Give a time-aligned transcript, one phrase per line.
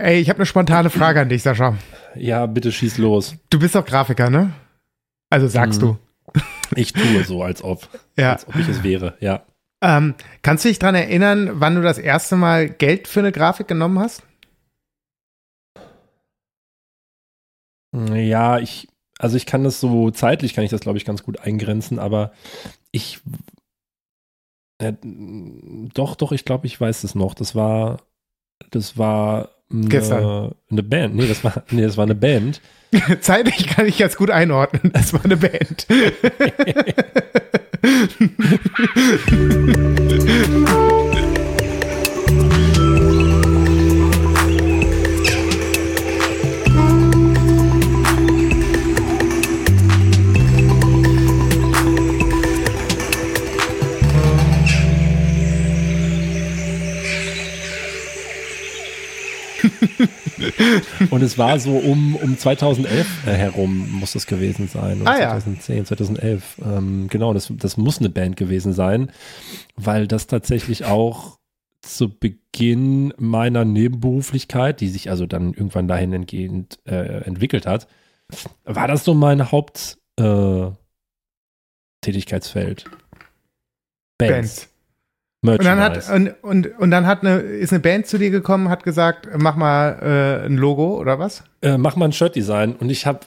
[0.00, 1.76] Ey, ich habe eine spontane Frage an dich, Sascha.
[2.14, 3.34] Ja, bitte schieß los.
[3.50, 4.52] Du bist doch Grafiker, ne?
[5.30, 5.98] Also sagst Mhm.
[6.32, 6.40] du.
[6.74, 7.86] Ich tue so, als ob.
[8.16, 8.32] Ja.
[8.32, 9.44] Als ob ich es wäre, ja.
[9.82, 13.68] Ähm, kannst du dich dran erinnern, wann du das erste Mal Geld für eine Grafik
[13.68, 14.22] genommen hast?
[17.94, 18.88] Ja, ich,
[19.18, 22.32] also ich kann das so zeitlich, kann ich das, glaube ich, ganz gut eingrenzen, aber
[22.92, 23.20] ich,
[24.80, 27.34] äh, doch, doch, ich glaube, ich weiß es noch.
[27.34, 28.02] Das war,
[28.70, 30.52] das war eine, Gestern.
[30.70, 31.16] eine Band.
[31.16, 32.60] Nee, das war, nee, das war eine Band.
[33.20, 34.92] Zeitlich kann ich jetzt gut einordnen.
[34.92, 35.86] Das war eine Band.
[61.10, 65.06] Und es war so um, um 2011 äh, herum muss das gewesen sein.
[65.06, 65.30] Ah, ja.
[65.30, 66.60] 2010, 2011.
[66.64, 69.10] Ähm, genau, das, das muss eine Band gewesen sein,
[69.76, 71.38] weil das tatsächlich auch
[71.82, 77.86] zu Beginn meiner Nebenberuflichkeit, die sich also dann irgendwann dahin entgehend äh, entwickelt hat,
[78.64, 80.70] war das so mein Haupt äh,
[82.02, 82.84] Tätigkeitsfeld.
[84.18, 84.68] Bands.
[85.42, 85.58] Band.
[85.60, 86.36] Und dann hat Merchandise.
[86.42, 89.56] und, und, und dann hat eine ist eine Band zu dir gekommen, hat gesagt, mach
[89.56, 91.44] mal äh, ein Logo oder was?
[91.62, 93.20] äh, mach mal ein Shirt-Design und ich habe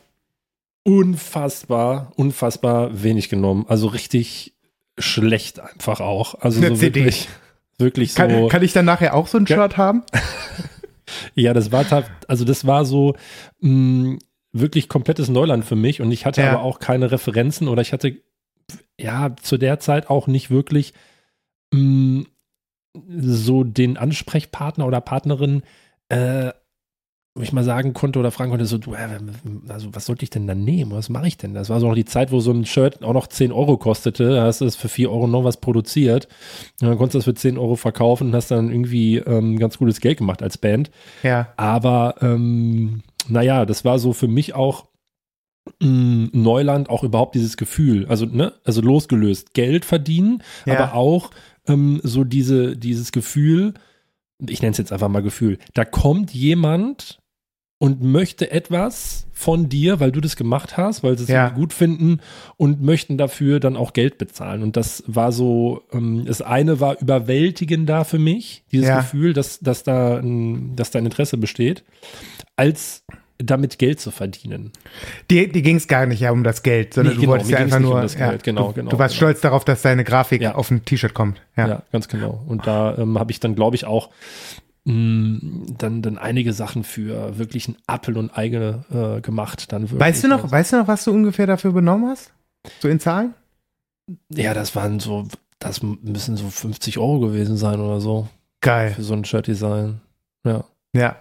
[0.84, 3.66] unfassbar, unfassbar wenig genommen.
[3.68, 4.54] Also richtig
[5.00, 6.36] schlecht einfach auch.
[6.42, 7.00] Also Eine so CD.
[7.02, 7.30] wirklich,
[7.80, 8.48] wirklich Kann, so.
[8.48, 9.56] kann ich dann nachher auch so ein Ja.
[9.56, 10.04] Shirt haben?
[11.36, 11.86] ja, das war
[12.28, 13.16] also das war so
[13.62, 14.20] mh,
[14.52, 16.52] wirklich komplettes Neuland für mich und ich hatte Ja.
[16.52, 18.18] aber auch keine Referenzen oder ich hatte
[19.00, 20.94] ja zu der Zeit auch nicht wirklich
[21.74, 22.26] mh,
[23.20, 25.64] so den Ansprechpartner oder Partnerin,
[26.10, 26.52] äh,
[27.36, 29.20] wo ich mal sagen konnte oder fragen konnte, so, du, äh,
[29.68, 30.92] also was sollte ich denn da nehmen?
[30.92, 31.56] Was mache ich denn?
[31.56, 34.36] Das war so noch die Zeit, wo so ein Shirt auch noch 10 Euro kostete.
[34.36, 36.28] Da hast du es für 4 Euro noch was produziert.
[36.80, 39.80] Und dann konntest du das für 10 Euro verkaufen und hast dann irgendwie ähm, ganz
[39.80, 40.92] gutes Geld gemacht als Band.
[41.24, 41.48] Ja.
[41.58, 44.86] Aber ähm, naja, das war so für mich auch
[45.82, 48.06] mh, Neuland, auch überhaupt dieses Gefühl.
[48.08, 50.76] Also, ne, also losgelöst, Geld verdienen, Ja.
[50.78, 51.32] aber auch
[51.68, 53.74] ähm, so diese, dieses Gefühl,
[54.48, 57.20] ich nenne es jetzt einfach mal Gefühl, da kommt jemand
[57.80, 61.50] und möchte etwas von dir, weil du das gemacht hast, weil sie es Ja.
[61.50, 62.20] gut finden
[62.56, 64.64] und möchten dafür dann auch Geld bezahlen.
[64.64, 68.98] Und das war so, ähm, das eine war überwältigender für mich, dieses Ja.
[69.02, 71.84] Gefühl, dass, dass, da ein, dass da ein Interesse besteht,
[72.56, 73.04] als
[73.40, 74.72] damit Geld zu verdienen.
[75.30, 77.52] Die, die ging es gar nicht ja um das Geld, sondern Nee, du genau, wolltest
[77.52, 78.02] mir ja einfach um nur.
[78.02, 79.28] das ja, genau, du, genau, Du warst genau.
[79.30, 80.56] stolz darauf, dass deine Grafik Ja.
[80.56, 81.42] auf ein T-Shirt kommt.
[81.58, 81.68] Ja.
[81.68, 82.44] Ja, ganz genau.
[82.48, 84.10] Und da ähm, habe ich dann, glaube ich, auch
[84.86, 85.40] mh,
[85.78, 88.86] dann, dann einige Sachen für wirklich ein Appel und eigene
[89.18, 89.72] äh, gemacht.
[89.72, 89.90] Dann.
[90.00, 92.32] Weißt du noch, weißt du noch, was du ungefähr dafür benommen hast?
[92.82, 93.34] So in Zahlen?
[94.30, 95.28] Ja, das waren so,
[95.60, 98.28] das müssen so 50 Euro gewesen sein oder so
[98.62, 98.92] Geil.
[98.92, 100.02] für so ein Shirt-Design.
[100.46, 100.64] Ja.
[100.96, 101.16] Ja.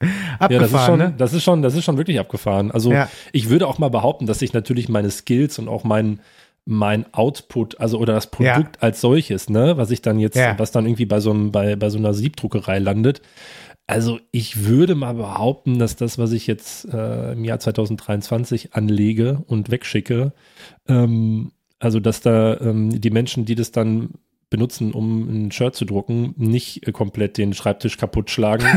[0.40, 1.14] Ja, das ist, Abgefahren, schon, ne?
[1.18, 2.70] das ist schon, das ist schon wirklich abgefahren.
[2.70, 3.08] Also Ja.
[3.32, 6.20] ich würde auch mal behaupten, dass ich natürlich meine Skills und auch mein,
[6.64, 10.58] mein Output, also oder das Produkt als solches, ne, was ich dann jetzt, Ja.
[10.58, 13.22] was dann irgendwie bei so einem, bei, bei so einer Siebdruckerei landet.
[13.88, 19.42] Also ich würde mal behaupten, dass das, was ich jetzt äh, im Jahr 2023 anlege
[19.46, 20.32] und wegschicke,
[20.88, 24.10] ähm, also dass da ähm, die Menschen, die das dann
[24.50, 28.64] benutzen, um ein Shirt zu drucken, nicht äh, komplett den Schreibtisch kaputt schlagen,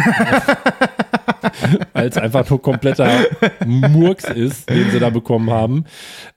[1.93, 3.25] weil es einfach nur kompletter
[3.65, 5.85] Murks ist, den sie da bekommen haben.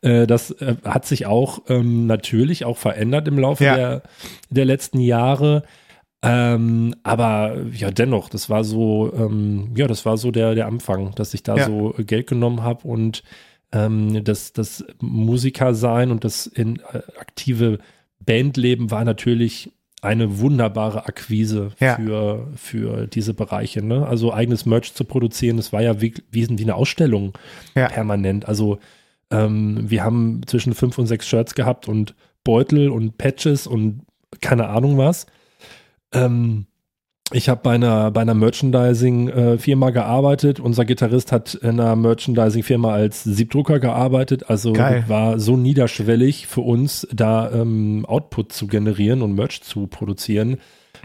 [0.02, 3.76] Äh, das äh, hat sich auch ähm, natürlich auch verändert im Laufe Ja.
[3.76, 4.02] der,
[4.50, 5.64] der letzten Jahre.
[6.22, 11.14] Ähm, aber ja, dennoch, das war so, ähm, ja, das war so der, der Anfang,
[11.16, 11.66] dass ich da Ja.
[11.66, 13.22] so Geld genommen habe und
[13.72, 17.78] ähm, das, das Musiker sein und das in, äh, aktive
[18.26, 21.96] Bandleben war natürlich eine wunderbare Akquise Ja.
[21.96, 23.82] für, für diese Bereiche.
[23.82, 24.06] Ne?
[24.06, 27.32] Also eigenes Merch zu produzieren, das war ja wie, wie, eine Ausstellung
[27.74, 27.88] Ja.
[27.88, 28.46] permanent.
[28.46, 28.78] Also
[29.30, 34.02] ähm, wir haben zwischen fünf und sechs Shirts gehabt und Beutel und Patches und
[34.42, 35.26] keine Ahnung was.
[36.12, 36.66] Ähm,
[37.32, 40.60] ich habe bei einer, bei einer Merchandising-Firma gearbeitet.
[40.60, 44.50] Unser Gitarrist hat in einer Merchandising-Firma als Siebdrucker gearbeitet.
[44.50, 45.04] Also Geil.
[45.08, 50.58] war so niederschwellig für uns, da ähm, Output zu generieren und Merch zu produzieren.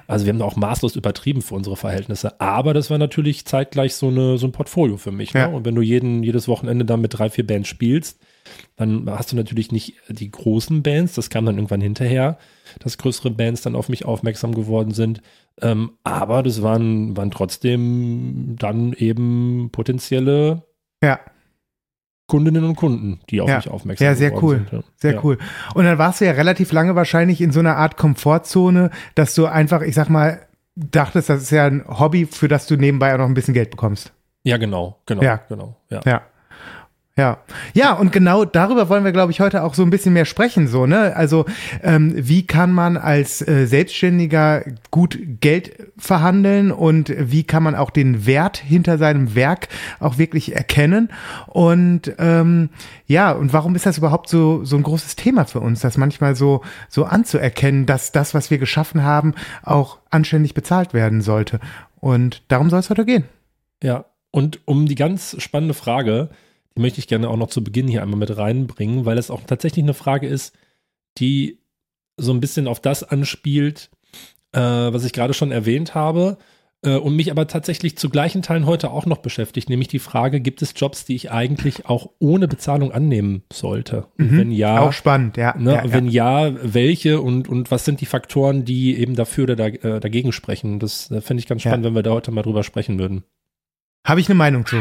[0.10, 2.42] Also wir haben da auch maßlos übertrieben für unsere Verhältnisse.
[2.42, 5.36] Aber das war natürlich zeitgleich so, eine, so ein Portfolio für mich.
[5.36, 5.42] Ne?
[5.42, 5.48] Ja.
[5.48, 8.20] Und wenn du jeden, jedes Wochenende dann mit drei, vier Bands spielst,
[8.76, 12.40] dann hast du natürlich nicht die großen Bands, das kam dann irgendwann hinterher,
[12.80, 15.22] dass größere Bands dann auf mich aufmerksam geworden sind.
[15.62, 20.64] Ähm, aber das waren, waren trotzdem dann eben potenzielle
[21.04, 21.20] Ja.
[22.30, 23.58] Kundinnen und Kunden, die auf Ja.
[23.58, 24.56] mich aufmerksam Ja, sehr cool.
[24.60, 24.72] sind.
[24.72, 24.80] Ja.
[24.96, 25.20] Sehr ja.
[25.24, 25.38] cool.
[25.74, 29.46] Und dann warst du ja relativ lange wahrscheinlich in so einer Art Komfortzone, dass du
[29.48, 30.40] einfach, ich sag mal,
[30.76, 33.72] dachtest, das ist ja ein Hobby, für das du nebenbei auch noch ein bisschen Geld
[33.72, 34.14] bekommst.
[34.44, 35.42] Ja, genau, genau, Ja.
[35.50, 35.76] genau.
[35.90, 36.00] Ja.
[36.06, 36.22] Ja.
[37.20, 37.40] Ja,
[37.74, 40.70] ja, und genau darüber wollen wir, glaube ich, heute auch so ein bisschen mehr sprechen.
[40.70, 41.18] So, ne?
[41.18, 41.44] Also,
[41.84, 47.90] ähm, wie kann man als äh, Selbstständiger gut Geld verhandeln und wie kann man auch
[47.90, 49.68] den Wert hinter seinem Werk
[50.00, 51.10] auch wirklich erkennen?
[51.48, 52.70] Und ähm,
[53.06, 56.38] ja, und warum ist das überhaupt so so ein großes Thema für uns, das manchmal
[56.38, 61.60] so so anzuerkennen, dass das, was wir geschaffen haben, auch anständig bezahlt werden sollte?
[62.00, 63.26] Und darum soll es heute gehen.
[63.84, 66.30] Ja, und um die ganz spannende Frage,
[66.80, 69.84] möchte ich gerne auch noch zu Beginn hier einmal mit reinbringen, weil es auch tatsächlich
[69.84, 70.56] eine Frage ist,
[71.18, 71.60] die
[72.18, 73.90] so ein bisschen auf das anspielt,
[74.54, 76.38] äh, was ich gerade schon erwähnt habe
[76.84, 80.40] äh, und mich aber tatsächlich zu gleichen Teilen heute auch noch beschäftigt, nämlich die Frage,
[80.42, 84.08] gibt es Jobs, die ich eigentlich auch ohne Bezahlung annehmen sollte?
[84.18, 84.38] Und Mhm.
[84.38, 85.56] wenn ja, Auch spannend, ja.
[85.58, 85.94] Ne, ja, ja.
[85.94, 90.00] wenn ja, welche und, und was sind die Faktoren, die eben dafür oder da, äh,
[90.00, 90.80] dagegen sprechen?
[90.80, 91.72] Das äh, finde ich ganz Ja.
[91.72, 93.24] spannend, wenn wir da heute mal drüber sprechen würden.
[94.06, 94.78] Habe ich eine Meinung zu.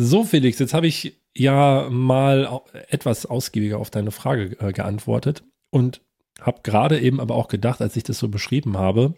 [0.00, 6.00] So, Felix, jetzt habe ich ja mal etwas ausgiebiger auf deine Frage äh, geantwortet und
[6.40, 9.14] habe gerade eben aber auch gedacht, als ich das so beschrieben habe,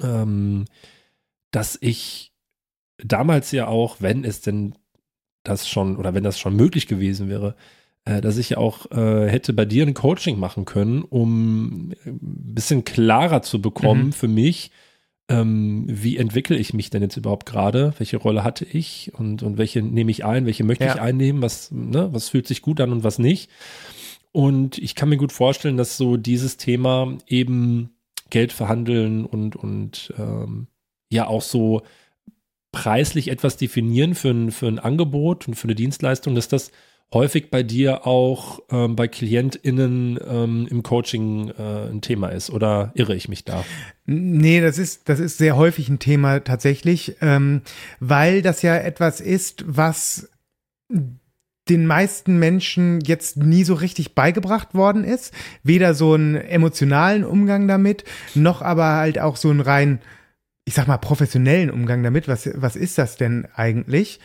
[0.00, 0.66] ähm,
[1.50, 2.32] dass ich
[2.98, 4.76] damals ja auch, wenn es denn
[5.42, 7.56] das schon oder wenn das schon möglich gewesen wäre,
[8.04, 12.10] äh, dass ich ja auch äh, hätte bei dir ein Coaching machen können, um äh,
[12.10, 14.12] ein bisschen klarer zu bekommen Mhm.
[14.12, 14.70] für mich,
[15.30, 17.94] ähm, wie entwickle ich mich denn jetzt überhaupt gerade?
[17.98, 20.44] Welche Rolle hatte ich und, und welche nehme ich ein?
[20.44, 20.94] Welche möchte Ja.
[20.94, 21.40] ich einnehmen?
[21.40, 23.48] Was, ne, was fühlt sich gut an und was nicht?
[24.32, 27.90] Und ich kann mir gut vorstellen, dass so dieses Thema eben
[28.30, 30.66] Geld verhandeln und, und ähm,
[31.10, 31.82] ja auch so
[32.72, 36.70] preislich etwas definieren für ein, für ein Angebot und für eine Dienstleistung, dass das
[37.12, 42.50] häufig bei dir auch ähm, bei KlientInnen ähm, im Coaching äh, ein Thema ist.
[42.50, 43.64] Oder irre ich mich da?
[44.06, 47.62] Nee, das ist, das ist sehr häufig ein Thema tatsächlich, ähm,
[47.98, 50.30] weil das ja etwas ist, was
[51.68, 55.32] den meisten Menschen jetzt nie so richtig beigebracht worden ist.
[55.62, 58.04] Weder so einen emotionalen Umgang damit,
[58.34, 60.00] noch aber halt auch so einen rein,
[60.64, 62.26] ich sag mal, professionellen Umgang damit.
[62.26, 64.18] Was, was ist das denn eigentlich?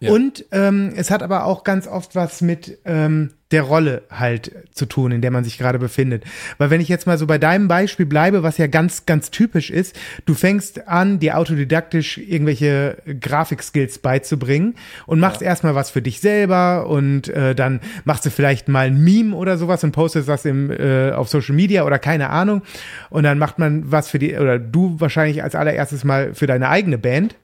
[0.00, 0.12] Ja.
[0.12, 4.86] Und ähm, es hat aber auch ganz oft was mit ähm, der Rolle halt zu
[4.86, 6.24] tun, in der man sich gerade befindet.
[6.56, 9.68] Weil wenn ich jetzt mal so bei deinem Beispiel bleibe, was ja ganz, ganz typisch
[9.70, 9.94] ist,
[10.24, 14.74] du fängst an, dir autodidaktisch irgendwelche Grafikskills beizubringen
[15.04, 19.04] und machst erstmal was für dich selber und äh, dann machst du vielleicht mal ein
[19.04, 22.62] Meme oder sowas und postest das im, äh, auf Social Media oder keine Ahnung.
[23.10, 26.70] Und dann macht man was für die, oder du wahrscheinlich als allererstes mal für deine
[26.70, 27.36] eigene Band.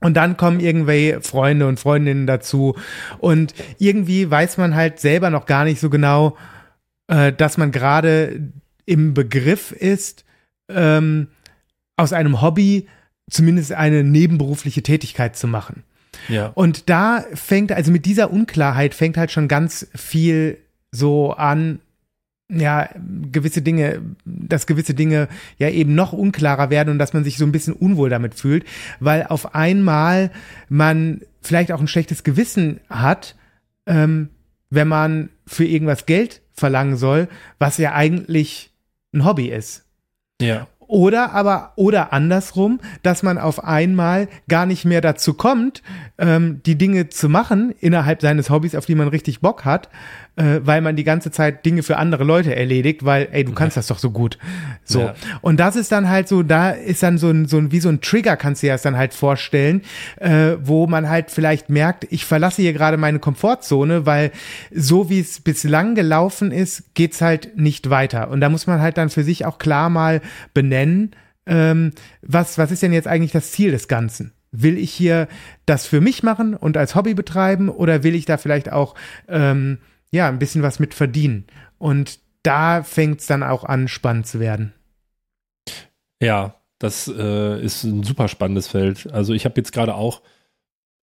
[0.00, 2.76] Und dann kommen irgendwelche Freunde und Freundinnen dazu.
[3.18, 6.36] Und irgendwie weiß man halt selber noch gar nicht so genau,
[7.08, 8.50] äh, dass man gerade
[8.86, 10.24] im Begriff ist,
[10.68, 11.28] ähm,
[11.96, 12.88] aus einem Hobby
[13.30, 15.84] zumindest eine nebenberufliche Tätigkeit zu machen.
[16.28, 16.46] Ja.
[16.48, 20.58] Und da fängt, also mit dieser Unklarheit fängt halt schon ganz viel
[20.90, 21.80] so an,
[22.50, 22.88] ja,
[23.30, 27.44] gewisse Dinge, dass gewisse Dinge ja eben noch unklarer werden und dass man sich so
[27.44, 28.64] ein bisschen unwohl damit fühlt,
[28.98, 30.30] weil auf einmal
[30.68, 33.36] man vielleicht auch ein schlechtes Gewissen hat,
[33.86, 34.30] ähm,
[34.70, 38.72] wenn man für irgendwas Geld verlangen soll, was ja eigentlich
[39.12, 39.84] ein Hobby ist.
[40.40, 40.66] Ja.
[40.90, 45.84] Oder aber, oder andersrum, dass man auf einmal gar nicht mehr dazu kommt,
[46.18, 49.88] ähm, die Dinge zu machen innerhalb seines Hobbys, auf die man richtig Bock hat,
[50.40, 53.76] äh, weil man die ganze Zeit Dinge für andere Leute erledigt, weil, ey, du kannst
[53.76, 54.38] das doch so gut.
[54.84, 55.00] So.
[55.00, 55.14] Ja.
[55.42, 57.90] Und das ist dann halt so, da ist dann so ein, so ein, wie so
[57.90, 59.82] ein Trigger, kannst du dir das dann halt vorstellen,
[60.16, 64.32] äh, wo man halt vielleicht merkt, ich verlasse hier gerade meine Komfortzone, weil
[64.72, 68.30] so wie es bislang gelaufen ist, geht's halt nicht weiter.
[68.30, 70.22] Und da muss man halt dann für sich auch klar mal
[70.54, 71.10] benennen,
[71.46, 71.92] ähm,
[72.22, 74.32] was, was ist denn jetzt eigentlich das Ziel des Ganzen?
[74.52, 75.28] Will ich hier
[75.66, 78.94] das für mich machen und als Hobby betreiben oder will ich da vielleicht auch
[79.28, 79.78] ähm,
[80.10, 81.46] ja ein bisschen was mit verdienen?
[81.78, 84.72] Und da fängt's dann auch an, spannend zu werden.
[86.22, 89.10] Ja, das äh, ist ein super spannendes Feld.
[89.12, 90.22] Also ich habe jetzt gerade auch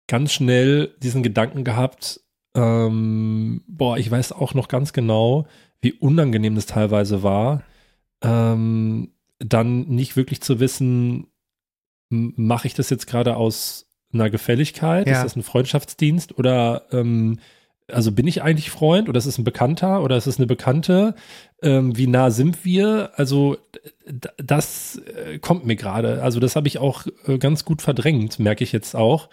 [0.07, 2.21] ganz schnell diesen Gedanken gehabt,
[2.55, 5.47] ähm, boah, ich weiß auch noch ganz genau,
[5.81, 7.63] wie unangenehm das teilweise war,
[8.21, 11.27] ähm, dann nicht wirklich zu wissen,
[12.09, 15.07] mache ich das jetzt gerade aus einer Gefälligkeit?
[15.07, 15.17] Ja.
[15.17, 17.39] Ist das ein Freundschaftsdienst oder ähm,
[17.91, 21.15] also bin ich eigentlich Freund oder ist es ein Bekannter oder ist es eine Bekannte?
[21.61, 23.11] Ähm, wie nah sind wir?
[23.15, 23.57] Also
[24.37, 26.21] das äh, kommt mir gerade.
[26.21, 29.29] Also das habe ich auch äh, ganz gut verdrängt, merke ich jetzt auch,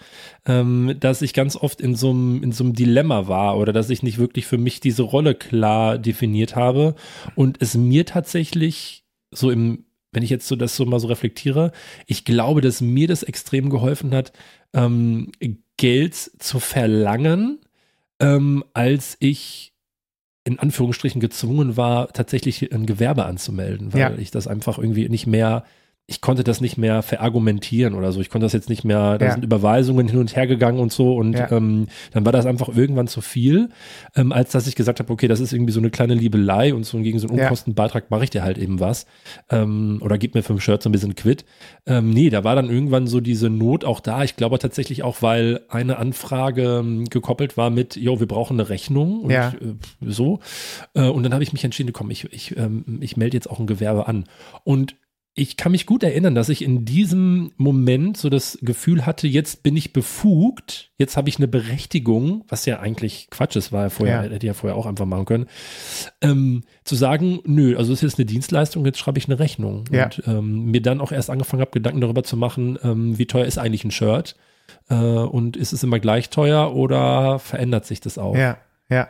[0.46, 4.18] ähm, dass ich ganz oft in so einem in Dilemma war oder dass ich nicht
[4.18, 6.94] wirklich für mich diese Rolle klar definiert habe
[7.34, 11.72] und es mir tatsächlich so im wenn ich jetzt so das so mal so reflektiere,
[12.06, 14.32] ich glaube, dass mir das extrem geholfen hat,
[14.72, 15.32] ähm,
[15.76, 17.58] Geld zu verlangen,
[18.20, 19.72] ähm, als ich
[20.46, 24.14] in Anführungsstrichen gezwungen war, tatsächlich ein Gewerbe anzumelden, weil Ja.
[24.18, 25.64] ich das einfach irgendwie nicht mehr,
[26.06, 28.20] ich konnte das nicht mehr verargumentieren oder so.
[28.20, 29.32] Ich konnte das jetzt nicht mehr, da Ja.
[29.32, 31.50] sind Überweisungen hin und her gegangen und so und Ja.
[31.50, 33.70] ähm, dann war das einfach irgendwann zu viel,
[34.14, 36.84] ähm, als dass ich gesagt habe, okay, das ist irgendwie so eine kleine Liebelei und
[36.84, 37.40] so gegen so einen.
[37.40, 39.06] Unkostenbeitrag mache ich dir halt eben was
[39.50, 41.46] ähm, oder gib mir fünf Shirts ein bisschen quitt.
[41.86, 44.24] Ähm, nee, da war dann irgendwann so diese Not auch da.
[44.24, 48.68] Ich glaube tatsächlich auch, weil eine Anfrage ähm, gekoppelt war mit, jo, wir brauchen eine
[48.68, 49.48] Rechnung und Ja.
[49.52, 50.40] äh, so.
[50.92, 53.58] Äh, und dann habe ich mich entschieden, komm, ich, ich, ähm, ich melde jetzt auch
[53.58, 54.24] ein Gewerbe an.
[54.64, 54.96] Und
[55.36, 59.64] ich kann mich gut erinnern, dass ich in diesem Moment so das Gefühl hatte, jetzt
[59.64, 63.90] bin ich befugt, jetzt habe ich eine Berechtigung, was ja eigentlich Quatsch ist, war ja
[63.90, 64.22] vorher, Ja.
[64.22, 65.46] hätte ich ja vorher auch einfach machen können,
[66.20, 69.84] ähm, zu sagen, nö, also das ist jetzt eine Dienstleistung, jetzt schreibe ich eine Rechnung.
[69.90, 70.04] Ja.
[70.04, 73.44] Und ähm, mir dann auch erst angefangen habe, Gedanken darüber zu machen, ähm, wie teuer
[73.46, 74.36] ist eigentlich ein Shirt
[74.88, 78.36] äh, und ist es immer gleich teuer oder verändert sich das auch?
[78.36, 79.08] Ja, ja.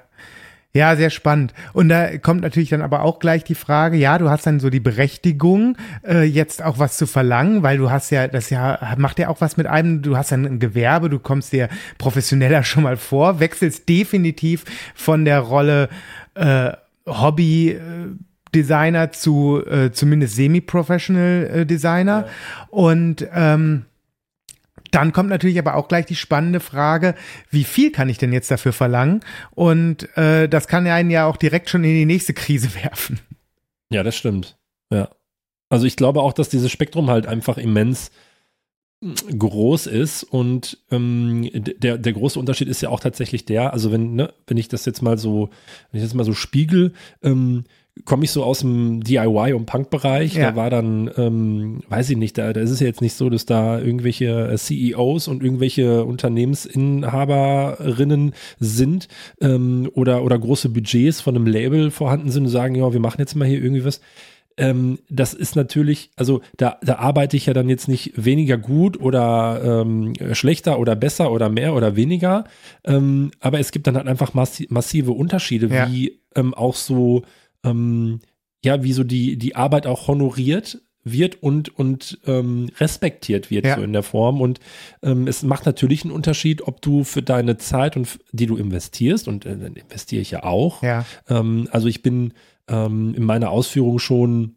[0.76, 1.54] Ja, sehr spannend.
[1.72, 4.70] Und da kommt natürlich dann aber auch gleich die Frage, ja, du hast dann so
[4.70, 9.20] die Berechtigung, äh, jetzt auch was zu verlangen, weil du hast ja, das ja, macht
[9.20, 12.82] ja auch was mit einem, du hast dann ein Gewerbe, du kommst dir professioneller schon
[12.82, 14.64] mal vor, wechselst definitiv
[14.96, 15.88] von der Rolle
[16.34, 16.72] äh,
[17.06, 17.70] Hobby.
[17.70, 17.80] Äh,
[18.54, 22.26] Designer zu äh, zumindest semi-professional äh, Designer.
[22.70, 23.86] Und ähm,
[24.94, 27.14] dann kommt natürlich aber auch gleich die spannende Frage,
[27.50, 29.20] wie viel kann ich denn jetzt dafür verlangen?
[29.50, 33.18] Und äh, das kann einen ja auch direkt schon in die nächste Krise werfen.
[33.90, 34.56] Ja, das stimmt.
[34.90, 35.08] Ja.
[35.68, 38.12] Also ich glaube auch, dass dieses Spektrum halt einfach immens
[39.00, 43.90] mm, groß ist und ähm, der, der große Unterschied ist ja auch tatsächlich der, also
[43.90, 45.50] wenn, ne, wenn ich das jetzt mal so,
[45.90, 47.64] wenn ich das mal so spiegel, ähm,
[48.04, 50.34] komme ich so aus dem DIY- und Punk-Bereich.
[50.34, 50.50] Ja.
[50.50, 53.30] Da war dann, ähm, weiß ich nicht, da, da ist es ja jetzt nicht so,
[53.30, 59.08] dass da irgendwelche äh, CEOs und irgendwelche Unternehmensinhaberinnen sind
[59.40, 63.20] ähm, oder, oder große Budgets von einem Label vorhanden sind und sagen, ja, wir machen
[63.20, 64.00] jetzt mal hier irgendwie was.
[64.56, 69.00] Ähm, das ist natürlich, also da, da arbeite ich ja dann jetzt nicht weniger gut
[69.00, 72.44] oder ähm, schlechter oder besser oder mehr oder weniger.
[72.84, 75.90] Ähm, aber es gibt dann halt einfach massi massive Unterschiede, Ja.
[75.90, 77.22] wie ähm, auch so,
[77.64, 78.20] ähm,
[78.64, 83.76] ja, wie so die, die Arbeit auch honoriert wird und, und ähm, respektiert wird Ja.
[83.76, 84.40] so in der Form.
[84.40, 84.58] Und
[85.02, 89.28] ähm, es macht natürlich einen Unterschied, ob du für deine Zeit und die du investierst,
[89.28, 90.82] und äh, dann investiere ich ja auch.
[90.82, 92.32] Ja, Ähm, also ich bin
[92.68, 94.54] ähm, in meiner Ausführung schon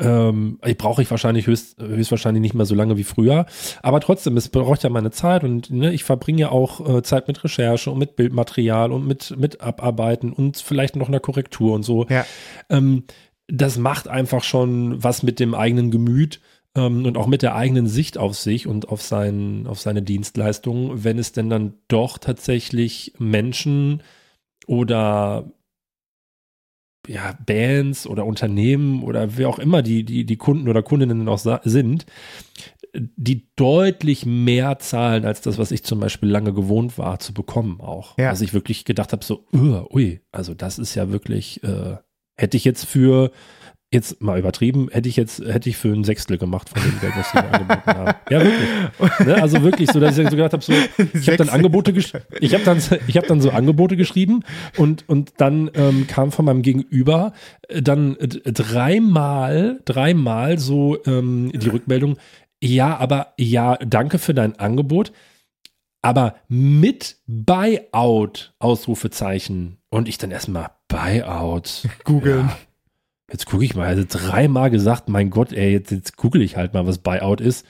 [0.00, 3.46] ähm, ich brauche ich wahrscheinlich höchst, höchstwahrscheinlich nicht mehr so lange wie früher.
[3.82, 7.28] Aber trotzdem, es braucht ja meine Zeit und ne, ich verbringe ja auch äh, Zeit
[7.28, 11.82] mit Recherche und mit Bildmaterial und mit, mit Abarbeiten und vielleicht noch einer Korrektur und
[11.82, 12.06] so.
[12.08, 12.26] ja,
[12.68, 13.04] Ähm,
[13.46, 16.40] das macht einfach schon was mit dem eigenen Gemüt
[16.76, 21.04] ähm, und auch mit der eigenen Sicht auf sich und auf, sein, auf seine Dienstleistungen,
[21.04, 24.02] wenn es denn dann doch tatsächlich Menschen
[24.66, 25.50] oder
[27.06, 31.40] ja, Bands oder Unternehmen oder wer auch immer die, die, die Kunden oder Kundinnen auch
[31.64, 32.06] sind,
[32.94, 37.80] die deutlich mehr zahlen als das, was ich zum Beispiel lange gewohnt war zu bekommen
[37.80, 38.18] auch.
[38.18, 38.30] Ja.
[38.30, 41.96] Also ich wirklich gedacht habe, so, ui, also das ist ja wirklich, äh,
[42.36, 43.30] hätte ich jetzt für,
[43.92, 47.12] jetzt mal übertrieben, hätte ich jetzt, hätte ich für ein Sechstel gemacht von dem Geld,
[47.16, 48.18] was sie mir angeboten haben.
[48.30, 49.26] Ja, wirklich.
[49.26, 49.42] Ne?
[49.42, 51.48] Also wirklich, so dass ich so gedacht habe, so, ich habe dann.
[51.48, 54.44] Angebote geschrieben, ich habe dann, ich habe dann so Angebote geschrieben
[54.76, 57.32] und, und dann ähm, kam von meinem Gegenüber
[57.68, 62.16] äh, dann äh, dreimal, dreimal so ähm, die Rückmeldung,
[62.62, 65.12] ja, aber ja, danke für dein Angebot,
[66.02, 69.78] aber mit Buyout, Ausrufezeichen.
[69.90, 71.88] Und ich dann erstmal Buyout.
[72.04, 72.46] googeln.
[72.48, 72.58] Ja.
[73.30, 76.74] Jetzt gucke ich mal, also dreimal gesagt, mein Gott, ey, jetzt, jetzt google ich halt
[76.74, 77.64] mal, was Buyout ist.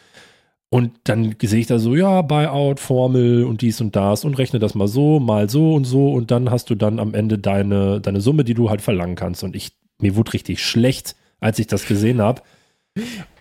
[0.72, 4.58] Und dann sehe ich da so, ja, Buyout, Formel und dies und das und rechne
[4.60, 8.00] das mal so, mal so und so und dann hast du dann am Ende deine,
[8.00, 9.42] deine Summe, die du halt verlangen kannst.
[9.42, 12.42] Und ich, mir wurde richtig schlecht, als ich das gesehen habe.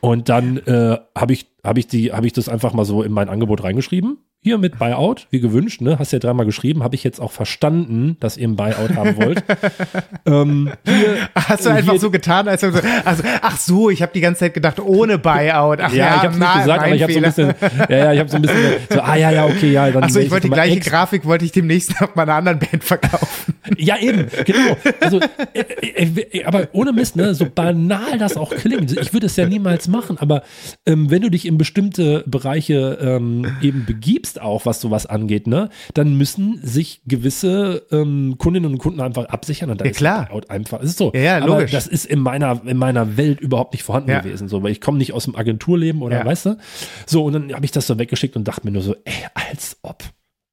[0.02, 3.12] Und dann äh, habe ich, hab ich, die- hab ich das einfach mal so in
[3.12, 4.18] mein Angebot reingeschrieben.
[4.42, 6.00] Hier mit Buyout, wie gewünscht, ne?
[6.00, 9.44] Hast ja dreimal geschrieben, habe ich jetzt auch verstanden, dass ihr ein Buyout haben wollt.
[10.26, 12.68] ähm, hier, Hast du einfach so getan, als du,
[13.04, 15.82] also, ach so, ich habe die ganze Zeit gedacht, ohne Buyout.
[15.82, 17.54] Ach ja, ja ich habe nicht gesagt, aber ich habe so ein bisschen,
[17.90, 19.92] ja, ja, ich habe so ein bisschen, so, ah ja, ja, okay, ja.
[19.92, 22.60] Dann Achso, ich wollte die gleiche Ex Grafik, wollte ich demnächst noch mal einer anderen
[22.60, 23.56] Band verkaufen.
[23.78, 24.78] ja, eben, genau.
[25.02, 25.20] Also,
[25.54, 28.98] äh, äh, äh, aber ohne Mist, ne, so banal das auch klingt.
[28.98, 30.44] Ich würde es ja niemals machen, aber
[30.86, 35.48] ähm, wenn du dich in bestimmte Bereiche ähm, eben begibst, wächst auch, was sowas angeht,
[35.48, 35.70] ne?
[35.94, 40.30] Dann müssen sich gewisse ähm, Kundinnen und Kunden einfach absichern und dann ja, klar.
[40.32, 40.82] ist einfach.
[40.82, 41.12] ist so.
[41.14, 41.72] Ja, ja Aber logisch.
[41.72, 44.22] das ist in meiner, in meiner Welt überhaupt nicht vorhanden ja.
[44.22, 46.26] gewesen, so, weil ich komme nicht aus dem Agenturleben oder ja.
[46.26, 46.58] weißt du?
[47.06, 49.78] So, und dann habe ich das so weggeschickt und dachte mir nur so, ey, als
[49.82, 50.04] ob.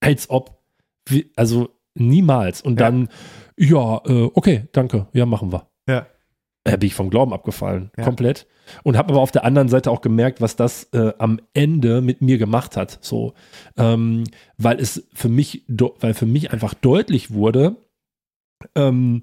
[0.00, 0.62] Als ob.
[1.09, 2.62] Wie, also niemals.
[2.62, 3.09] Und dann,
[3.56, 5.68] ja, äh, okay, danke, ja, machen wir.
[5.88, 6.06] Ja
[6.66, 8.04] äh, bin ich vom Glauben abgefallen, ja.
[8.04, 8.46] komplett.
[8.82, 12.20] Und habe aber auf der anderen Seite auch gemerkt, was das äh, am Ende mit
[12.20, 12.99] mir gemacht hat.
[13.00, 13.35] So,
[13.76, 14.25] ähm,
[14.58, 17.76] weil es für mich, weil für mich einfach deutlich wurde,
[18.75, 19.23] ähm,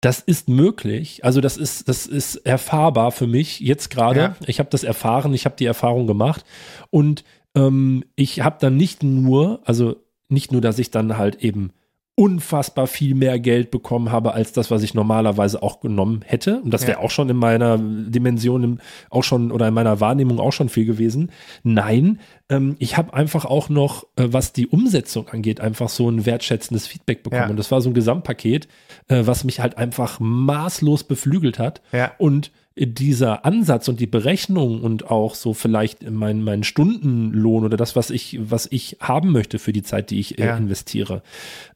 [0.00, 1.24] das ist möglich.
[1.24, 4.20] Also das ist, das ist erfahrbar für mich jetzt gerade.
[4.20, 4.36] Ja.
[4.46, 6.44] Ich habe das erfahren, ich habe die Erfahrung gemacht
[6.90, 7.24] und
[7.56, 9.96] ähm, ich habe dann nicht nur, also
[10.28, 11.72] nicht nur, dass ich dann halt eben
[12.14, 16.60] unfassbar viel mehr Geld bekommen habe als das, was ich normalerweise auch genommen hätte.
[16.60, 17.04] Und das wäre ja.
[17.04, 21.30] auch schon in meiner Dimension auch schon oder in meiner Wahrnehmung auch schon viel gewesen.
[21.62, 26.26] Nein, ähm, ich habe einfach auch noch, äh, was die Umsetzung angeht, einfach so ein
[26.26, 27.44] wertschätzendes Feedback bekommen.
[27.44, 27.50] Ja.
[27.50, 28.68] Und das war so ein Gesamtpaket,
[29.08, 31.80] äh, was mich halt einfach maßlos beflügelt hat.
[31.92, 32.12] Ja.
[32.18, 37.96] Und dieser Ansatz und die Berechnung und auch so vielleicht mein, mein Stundenlohn oder das,
[37.96, 40.56] was ich, was ich haben möchte für die Zeit, die ich äh, ja.
[40.56, 41.22] investiere,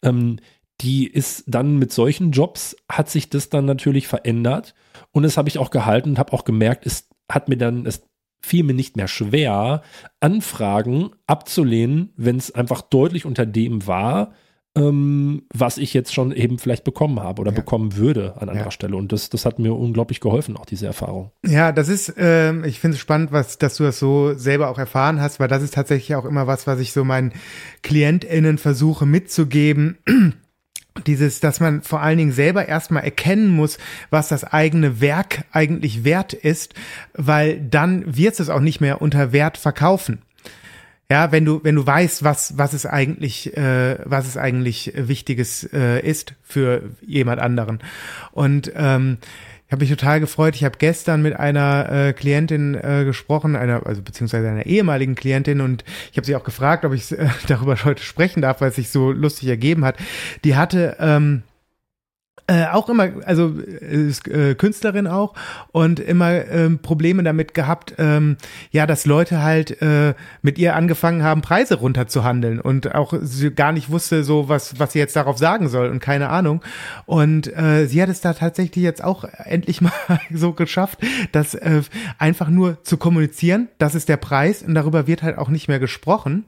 [0.02, 0.38] ähm,
[0.80, 4.74] die ist dann mit solchen Jobs, hat sich das dann natürlich verändert
[5.12, 8.02] und das habe ich auch gehalten und habe auch gemerkt, es hat mir dann, es
[8.42, 9.82] fiel mir nicht mehr schwer,
[10.20, 14.32] Anfragen abzulehnen, wenn es einfach deutlich unter dem war,
[14.78, 17.56] was ich jetzt schon eben vielleicht bekommen habe oder ja.
[17.56, 18.70] bekommen würde an anderer ja.
[18.70, 18.96] Stelle.
[18.96, 21.30] Und das, das hat mir unglaublich geholfen, auch diese Erfahrung.
[21.46, 24.78] Ja, das ist, ähm, ich finde es spannend, was, dass du das so selber auch
[24.78, 27.32] erfahren hast, weil das ist tatsächlich auch immer was, was ich so meinen
[27.82, 29.96] KlientInnen versuche mitzugeben
[31.06, 33.78] dieses, dass man vor allen Dingen selber erstmal erkennen muss,
[34.10, 36.74] was das eigene Werk eigentlich wert ist,
[37.14, 40.22] weil dann wird es auch nicht mehr unter Wert verkaufen.
[41.10, 45.62] Ja, wenn du, wenn du weißt, was, was es eigentlich, äh, was es eigentlich Wichtiges
[45.72, 47.78] äh, ist für jemand anderen.
[48.32, 49.18] Und ähm,
[49.66, 50.56] ich habe mich total gefreut.
[50.56, 55.60] Ich habe gestern mit einer äh, Klientin äh, gesprochen, einer, also beziehungsweise einer ehemaligen Klientin,
[55.60, 58.76] und ich habe sie auch gefragt, ob ich äh, darüber heute sprechen darf, weil es
[58.76, 59.96] sich so lustig ergeben hat.
[60.42, 61.42] Die hatte ähm,
[62.48, 65.34] äh, auch immer, also ist äh, Künstlerin auch
[65.72, 68.36] und immer ähm, Probleme damit gehabt, ähm,
[68.70, 73.72] ja, dass Leute halt äh, mit ihr angefangen haben, Preise runterzuhandeln und auch sie gar
[73.72, 76.62] nicht wusste, so was, was sie jetzt darauf sagen soll und keine Ahnung.
[77.04, 79.92] Und äh, sie hat es da tatsächlich jetzt auch endlich mal
[80.32, 81.00] so geschafft,
[81.32, 81.82] das äh,
[82.18, 85.80] einfach nur zu kommunizieren, das ist der Preis und darüber wird halt auch nicht mehr
[85.80, 86.44] gesprochen.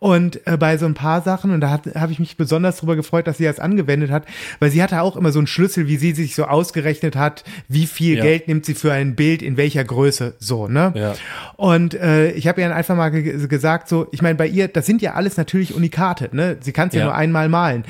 [0.00, 3.26] Und äh, bei so ein paar Sachen, und da habe ich mich besonders darüber gefreut,
[3.26, 4.26] dass sie das angewendet hat,
[4.60, 7.86] weil sie hatte auch immer so einen Schlüssel, wie sie sich so ausgerechnet hat, wie
[7.86, 8.22] viel ja.
[8.22, 10.92] Geld nimmt sie für ein Bild, in welcher Größe, so, ne?
[10.94, 11.14] Ja.
[11.56, 14.68] Und äh, ich habe ihr dann einfach mal ge gesagt, so, ich meine, bei ihr,
[14.68, 16.58] das sind ja alles natürlich Unikate, ne?
[16.60, 17.00] Sie kann es ja.
[17.00, 17.84] ja nur einmal malen.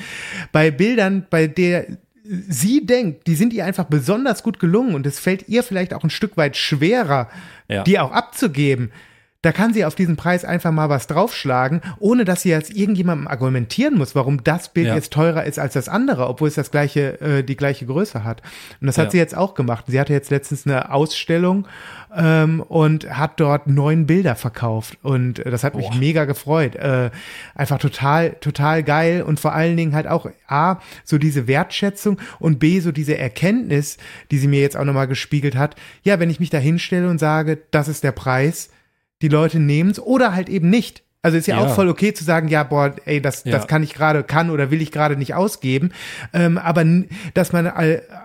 [0.50, 1.86] Bei Bildern, bei der
[2.24, 6.04] sie denkt, die sind ihr einfach besonders gut gelungen und es fällt ihr vielleicht auch
[6.04, 7.28] ein Stück weit schwerer,
[7.68, 7.82] ja.
[7.84, 8.92] die auch abzugeben
[9.42, 13.28] da kann sie auf diesen Preis einfach mal was draufschlagen, ohne dass sie jetzt irgendjemandem
[13.28, 14.96] argumentieren muss, warum das Bild ja.
[14.96, 18.42] jetzt teurer ist als das andere, obwohl es das gleiche, äh, die gleiche Größe hat.
[18.80, 19.10] Und das hat ja.
[19.12, 19.84] sie jetzt auch gemacht.
[19.86, 21.68] Sie hatte jetzt letztens eine Ausstellung
[22.16, 24.98] ähm, und hat dort neun Bilder verkauft.
[25.02, 26.74] Und äh, das hat mich mega gefreut.
[26.74, 27.10] Äh,
[27.54, 32.58] einfach total, total geil und vor allen Dingen halt auch A, so diese Wertschätzung und
[32.58, 33.98] B, so diese Erkenntnis,
[34.32, 35.76] die sie mir jetzt auch nochmal gespiegelt hat.
[36.02, 38.70] Ja, wenn ich mich da hinstelle und sage, das ist der Preis,
[39.22, 41.02] die Leute nehmen es oder halt eben nicht.
[41.20, 43.52] Also ist ja, ja, auch voll okay zu sagen, ja, boah, ey, das, ja.
[43.52, 45.90] das kann ich gerade, kann oder will ich gerade nicht ausgeben.
[46.32, 46.84] Ähm, aber
[47.34, 47.70] dass man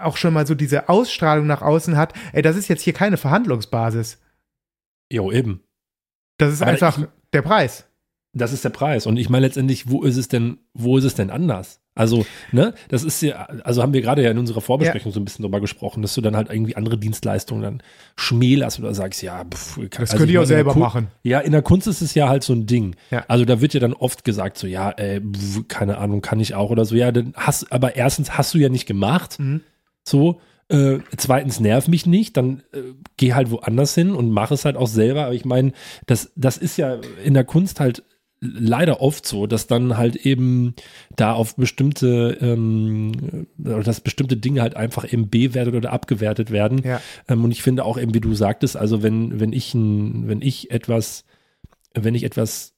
[0.02, 3.18] auch schon mal so diese Ausstrahlung nach außen hat, ey, das ist jetzt hier keine
[3.18, 4.20] Verhandlungsbasis.
[5.12, 5.64] Jo, eben.
[6.38, 7.86] Das ist aber einfach ich, der Preis.
[8.34, 9.06] Das ist der Preis.
[9.06, 11.83] Und ich meine letztendlich, wo ist es denn, wo ist es denn anders?
[11.96, 15.14] Also, ne, das ist ja, also haben wir gerade ja in unserer Vorbesprechung ja.
[15.14, 17.84] so ein bisschen drüber gesprochen, dass du dann halt irgendwie andere Dienstleistungen dann
[18.16, 21.08] schmälerst oder sagst, ja, pff, kann, das also könnt ihr auch selber machen.
[21.22, 22.96] Ja, in der Kunst ist es ja halt so ein Ding.
[23.12, 23.26] Ja.
[23.28, 26.56] Also da wird ja dann oft gesagt, so, ja, äh, pff, keine Ahnung, kann ich
[26.56, 26.96] auch oder so.
[26.96, 29.40] Ja, dann hast, aber erstens hast du ja nicht gemacht.
[29.40, 29.62] Mhm.
[30.04, 30.42] So.
[30.70, 32.80] Äh, zweitens nerv mich nicht, dann äh,
[33.18, 35.26] geh halt woanders hin und mach es halt auch selber.
[35.26, 35.74] Aber ich meine,
[36.08, 38.02] das, das ist ja in der Kunst halt
[38.44, 40.76] leider oft so, dass dann halt eben
[41.16, 46.82] da auf bestimmte, ähm, dass bestimmte Dinge halt einfach eben bewertet oder abgewertet werden.
[46.84, 47.02] Ja.
[47.28, 50.42] Ähm, und ich finde auch eben, wie du sagtest, also wenn, wenn ich ein, wenn
[50.42, 51.24] ich etwas,
[51.94, 52.74] wenn ich etwas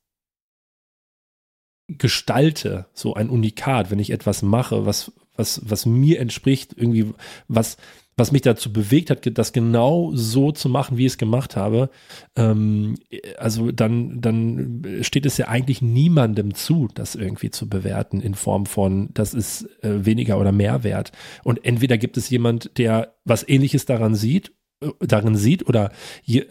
[1.88, 7.14] gestalte, so ein Unikat, wenn ich etwas mache, was, was, was mir entspricht, irgendwie,
[7.48, 7.78] was,
[8.18, 11.90] was mich dazu bewegt hat, das genau so zu machen, wie ich es gemacht habe,
[12.36, 12.96] ähm,
[13.38, 18.66] also dann, dann steht es ja eigentlich niemandem zu, das irgendwie zu bewerten in Form
[18.66, 21.12] von, das ist äh, weniger oder mehr wert.
[21.44, 25.92] Und entweder gibt es jemand, der was ähnliches daran sieht äh, darin sieht oder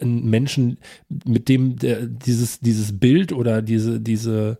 [0.01, 0.77] Menschen,
[1.25, 4.59] mit dem der, dieses, dieses Bild oder diese, diese,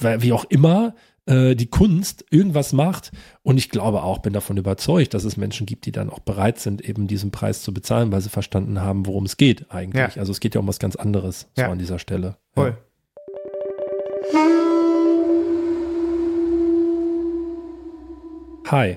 [0.00, 0.94] wie auch immer,
[1.26, 3.12] äh, die Kunst irgendwas macht.
[3.42, 6.58] Und ich glaube auch, bin davon überzeugt, dass es Menschen gibt, die dann auch bereit
[6.58, 10.16] sind, eben diesen Preis zu bezahlen, weil sie verstanden haben, worum es geht eigentlich.
[10.16, 10.20] Ja.
[10.20, 11.66] Also es geht ja um was ganz anderes ja.
[11.66, 12.36] so an dieser Stelle.
[12.54, 12.70] Voll.
[12.70, 12.76] Ja.
[18.72, 18.96] Hi,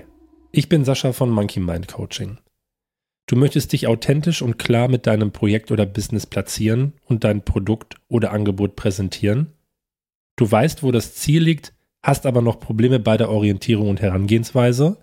[0.52, 2.38] ich bin Sascha von Monkey Mind Coaching.
[3.26, 7.96] Du möchtest dich authentisch und klar mit deinem Projekt oder Business platzieren und dein Produkt
[8.08, 9.52] oder Angebot präsentieren?
[10.36, 11.74] Du weißt, wo das Ziel liegt,
[12.06, 14.98] hast aber noch Probleme bei der Orientierung und Herangehensweise?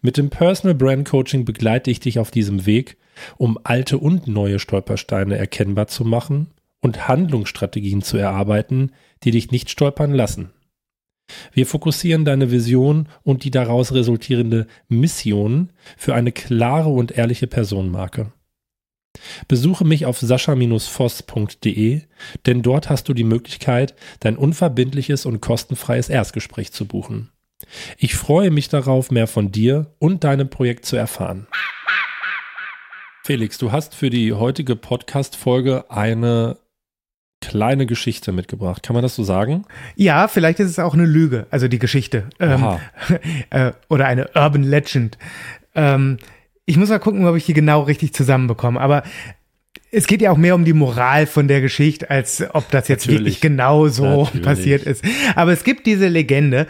[0.00, 2.96] Mit dem Personal Brand Coaching begleite ich dich auf diesem Weg,
[3.38, 8.92] um alte und neue Stolpersteine erkennbar zu machen und Handlungsstrategien zu erarbeiten,
[9.24, 10.50] die dich nicht stolpern lassen.
[11.52, 18.32] Wir fokussieren deine Vision und die daraus resultierende Mission für eine klare und ehrliche Personenmarke.
[19.48, 22.00] Besuche mich auf sascha-voss.de,
[22.46, 27.30] denn dort hast du die Möglichkeit, dein unverbindliches und kostenfreies Erstgespräch zu buchen.
[27.98, 31.46] Ich freue mich darauf, mehr von dir und deinem Projekt zu erfahren.
[33.24, 36.58] Felix, du hast für die heutige Podcast-Folge eine
[37.40, 38.82] kleine Geschichte mitgebracht.
[38.82, 39.64] Kann man das so sagen?
[39.94, 42.28] Ja, vielleicht ist es auch eine Lüge, also die Geschichte.
[42.38, 42.78] Ähm,
[43.50, 45.18] äh, oder eine Urban Legend.
[45.74, 46.18] Ähm,
[46.66, 48.80] ich muss mal gucken, ob ich die genau richtig zusammenbekomme.
[48.80, 49.04] Aber
[49.92, 53.06] es geht ja auch mehr um die Moral von der Geschichte, als ob das jetzt
[53.06, 53.20] Natürlich.
[53.20, 54.42] wirklich genau so Natürlich.
[54.42, 55.04] passiert ist.
[55.36, 56.66] Aber es gibt diese Legende,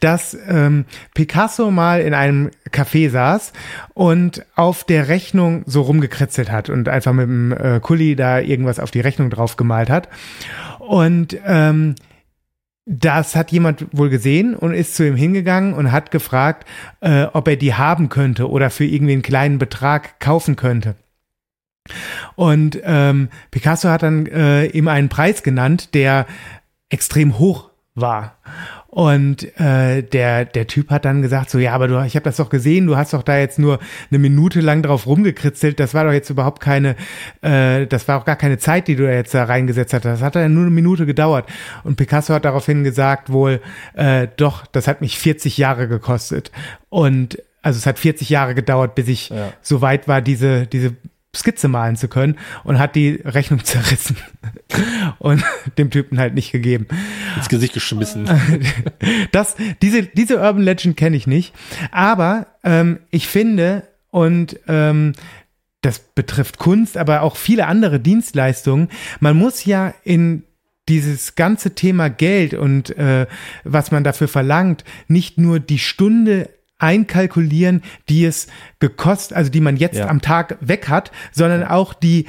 [0.00, 0.84] dass ähm,
[1.14, 3.52] Picasso mal in einem Café saß
[3.94, 8.78] und auf der Rechnung so rumgekritzelt hat und einfach mit dem äh, Kuli da irgendwas
[8.78, 10.08] auf die Rechnung drauf gemalt hat.
[10.78, 11.94] Und ähm,
[12.88, 16.66] das hat jemand wohl gesehen und ist zu ihm hingegangen und hat gefragt,
[17.00, 20.94] äh, ob er die haben könnte oder für irgendwie einen kleinen Betrag kaufen könnte.
[22.34, 26.26] Und ähm, Picasso hat dann äh, ihm einen Preis genannt, der
[26.88, 28.38] extrem hoch war.
[28.98, 32.38] Und äh, der, der Typ hat dann gesagt, so, ja, aber du, ich habe das
[32.38, 33.78] doch gesehen, du hast doch da jetzt nur
[34.10, 36.96] eine Minute lang drauf rumgekritzelt, das war doch jetzt überhaupt keine,
[37.40, 40.04] äh, das war auch gar keine Zeit, die du da jetzt da reingesetzt hast.
[40.04, 41.48] Das hat ja nur eine Minute gedauert.
[41.84, 43.60] Und Picasso hat daraufhin gesagt, wohl,
[43.94, 46.50] äh, doch, das hat mich 40 Jahre gekostet.
[46.88, 49.52] Und also es hat 40 Jahre gedauert, bis ich ja.
[49.62, 50.96] so weit war, diese, diese
[51.38, 54.16] Skizze malen zu können und hat die Rechnung zerrissen
[55.18, 55.42] und
[55.78, 56.86] dem Typen halt nicht gegeben.
[57.36, 58.28] Ins Gesicht geschmissen.
[59.32, 61.54] Das, diese, diese Urban Legend kenne ich nicht,
[61.92, 65.12] aber ähm, ich finde und ähm,
[65.80, 68.88] das betrifft Kunst, aber auch viele andere Dienstleistungen.
[69.20, 70.44] Man muss ja in
[70.88, 73.26] dieses ganze Thema Geld und äh,
[73.64, 78.46] was man dafür verlangt, nicht nur die Stunde einkalkulieren, die es
[78.78, 80.08] gekostet, also die man jetzt ja.
[80.08, 82.26] am Tag weg hat, sondern auch die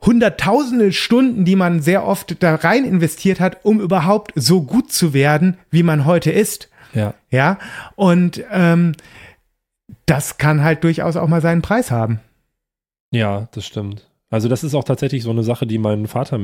[0.00, 5.14] hunderttausende Stunden, die man sehr oft da rein investiert hat, um überhaupt so gut zu
[5.14, 6.68] werden, wie man heute ist.
[6.92, 7.14] Ja.
[7.30, 7.58] Ja.
[7.94, 8.92] Und ähm,
[10.06, 12.20] das kann halt durchaus auch mal seinen Preis haben.
[13.10, 14.08] Ja, das stimmt.
[14.30, 16.40] Also das ist auch tatsächlich so eine Sache, die mein Vater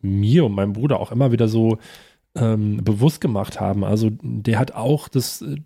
[0.00, 1.78] mir und meinem Bruder auch immer wieder so
[2.36, 3.84] ähm, bewusst gemacht haben.
[3.84, 5.56] Also der hat auch das äh,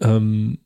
[0.00, 0.58] ähm,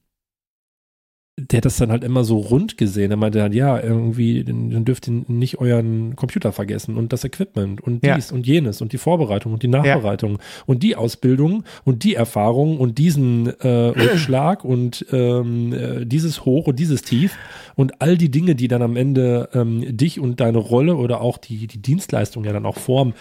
[1.49, 3.11] der hat das dann halt immer so rund gesehen.
[3.11, 7.81] Er meinte halt, ja, irgendwie, dann dürft ihr nicht euren Computer vergessen und das Equipment
[7.81, 8.37] und dies ja.
[8.37, 10.38] und jenes und die Vorbereitung und die Nachbereitung ja.
[10.66, 16.66] und die Ausbildung und die Erfahrung und diesen äh, Rückschlag und ähm, äh, dieses Hoch
[16.66, 17.37] und dieses Tief
[17.75, 21.38] und all die Dinge, die dann am Ende ähm, dich und deine Rolle oder auch
[21.38, 23.14] die, die Dienstleistung ja dann auch formen,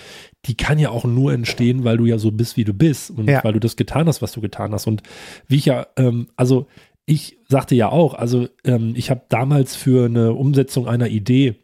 [0.46, 3.30] die kann ja auch nur entstehen, weil du ja so bist, wie du bist und
[3.30, 3.44] ja.
[3.44, 4.88] weil du das getan hast, was du getan hast.
[4.88, 5.04] Und
[5.48, 6.68] wie ich ja, ähm, also
[7.06, 11.56] ich sagte ja auch, also ähm, ich habe damals für eine Umsetzung einer Idee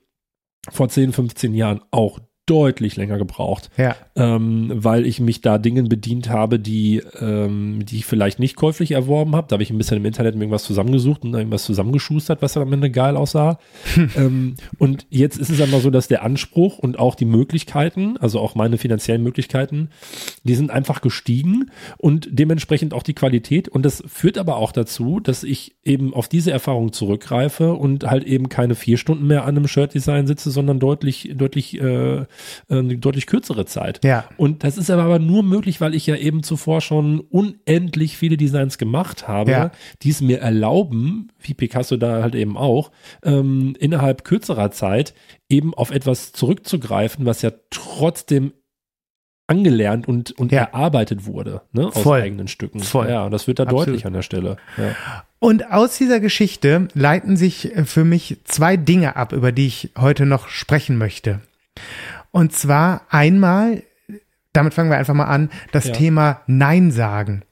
[0.72, 3.96] vor 10, 15 Jahren auch deutlich länger gebraucht, Ja.
[4.16, 8.92] ähm, weil ich mich da Dingen bedient habe, die, ähm, die ich vielleicht nicht käuflich
[8.92, 9.48] erworben habe.
[9.50, 12.74] Da habe ich ein bisschen im Internet irgendwas zusammengesucht und irgendwas zusammengeschustert, was dann am
[12.74, 13.58] Ende geil aussah.
[14.16, 18.40] ähm, und jetzt ist es aber so, dass der Anspruch und auch die Möglichkeiten, also
[18.40, 19.90] auch meine finanziellen Möglichkeiten,
[20.44, 23.70] die sind einfach gestiegen und dementsprechend auch die Qualität.
[23.70, 28.24] Und das führt aber auch dazu, dass ich eben auf diese Erfahrung zurückgreife und halt
[28.26, 32.26] eben keine vier Stunden mehr an einem Shirt-Design sitze, sondern deutlich, deutlich, äh,
[32.70, 34.04] eine deutlich kürzere Zeit.
[34.04, 34.26] Ja.
[34.38, 38.38] Und das ist aber, aber nur möglich, weil ich ja eben zuvor schon unendlich viele
[38.38, 39.72] Designs gemacht habe, Ja.
[40.02, 42.92] die es mir erlauben, wie Picasso da halt eben auch,
[43.24, 45.14] ähm, innerhalb kürzerer Zeit
[45.50, 48.54] eben auf etwas zurückzugreifen, was ja trotzdem
[49.48, 50.64] angelernt und, und Ja.
[50.64, 52.20] erarbeitet wurde, ne, aus Voll.
[52.22, 52.80] eigenen Stücken.
[52.80, 53.08] Voll.
[53.10, 53.88] Ja, und das wird da Absolut.
[53.90, 54.58] deutlich an der Stelle.
[54.76, 54.96] Ja.
[55.38, 59.92] Und aus dieser Geschichte leiten sich äh, für mich zwei Dinge ab, über die ich
[60.00, 61.42] heute noch sprechen möchte.
[62.36, 63.84] Und zwar einmal,
[64.52, 65.94] damit fangen wir einfach mal an, das Ja.
[65.94, 67.44] Thema Nein sagen.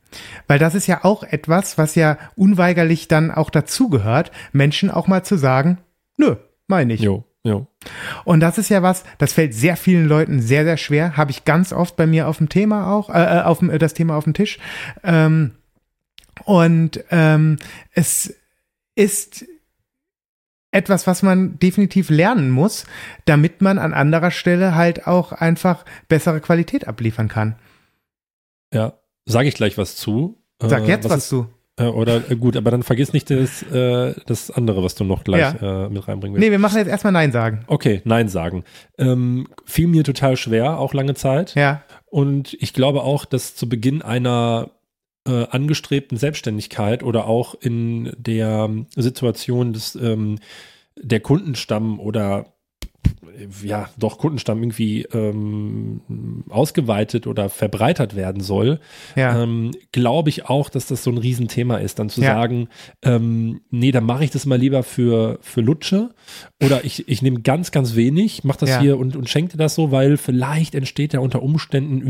[0.45, 5.23] Weil das ist ja auch etwas, was ja unweigerlich dann auch dazugehört, Menschen auch mal
[5.23, 5.77] zu sagen,
[6.17, 6.35] nö,
[6.67, 6.99] meine ich.
[6.99, 7.67] Jo, jo.
[8.25, 11.15] Und das ist ja was, das fällt sehr vielen Leuten sehr, sehr schwer.
[11.15, 13.93] Habe ich ganz oft bei mir auf dem Thema auch, äh, auf dem, äh, das
[13.93, 14.59] Thema auf dem Tisch.
[15.01, 15.51] Ähm,
[16.43, 17.57] und ähm,
[17.93, 18.35] es
[18.95, 19.45] ist
[20.73, 22.85] etwas, was man definitiv lernen muss,
[23.25, 27.55] damit man an anderer Stelle halt auch einfach bessere Qualität abliefern kann.
[28.73, 28.93] Ja.
[29.25, 30.37] Sage ich gleich was zu.
[30.61, 31.47] Sag Äh, jetzt was, ist, du.
[31.77, 35.23] Äh, oder äh, gut, aber dann vergiss nicht das, äh, das andere, was du noch
[35.23, 36.45] gleich äh, mit reinbringen willst.
[36.45, 37.63] Nee, wir machen jetzt erstmal Nein sagen.
[37.67, 38.63] Okay, Nein sagen.
[38.97, 41.55] Ähm, fiel mir total schwer, auch lange Zeit.
[41.55, 44.71] Ja, Und ich glaube auch, dass zu Beginn einer
[45.27, 50.39] äh, angestrebten Selbstständigkeit oder auch in der Situation des ähm,
[50.95, 52.45] der Kundenstamm oder
[53.63, 58.79] ja, doch Kundenstamm irgendwie ähm, ausgeweitet oder verbreitert werden soll,
[59.15, 62.33] ja, ähm, glaube ich auch, dass das so ein Riesenthema ist, dann zu Ja.
[62.35, 62.69] sagen,
[63.01, 66.13] ähm, nee, dann mache ich das mal lieber für, für Lutsche
[66.63, 68.79] oder ich, ich nehme ganz, ganz wenig, mach das Ja.
[68.79, 72.01] hier und, und schenke dir das so, weil vielleicht entsteht ja unter Umständen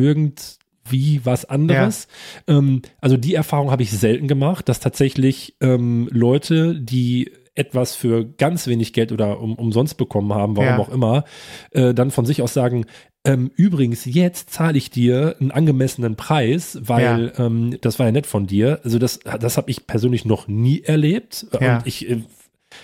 [0.86, 2.08] irgendwie was anderes.
[2.48, 8.26] Ähm, also die Erfahrung habe ich selten gemacht, dass tatsächlich ähm, Leute, die etwas für
[8.26, 10.78] ganz wenig Geld oder um, umsonst bekommen haben, warum Ja.
[10.80, 11.24] auch immer,
[11.72, 12.86] äh, dann von sich aus sagen,
[13.26, 18.26] ähm, übrigens, jetzt zahle ich dir einen angemessenen Preis, weil ähm, das war ja nett
[18.26, 18.82] von dir.
[18.84, 21.46] Also das, das habe ich persönlich noch nie erlebt.
[21.62, 21.78] Ja.
[21.78, 22.24] Und ich äh,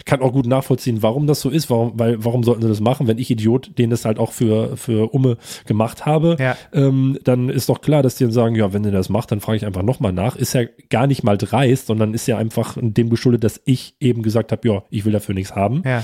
[0.06, 3.08] kann auch gut nachvollziehen, warum das so ist, warum, weil, warum sollten sie das machen,
[3.08, 6.56] wenn ich Idiot, den das halt auch für, für Umme gemacht habe, Ja.
[6.74, 9.40] ähm, dann ist doch klar, dass die dann sagen, ja, wenn der das macht, dann
[9.42, 10.36] frage ich einfach nochmal nach.
[10.36, 14.22] Ist ja gar nicht mal dreist, sondern ist ja einfach dem geschuldet, dass ich eben
[14.22, 15.82] gesagt habe, ja, ich will dafür nichts haben.
[15.86, 16.04] ja,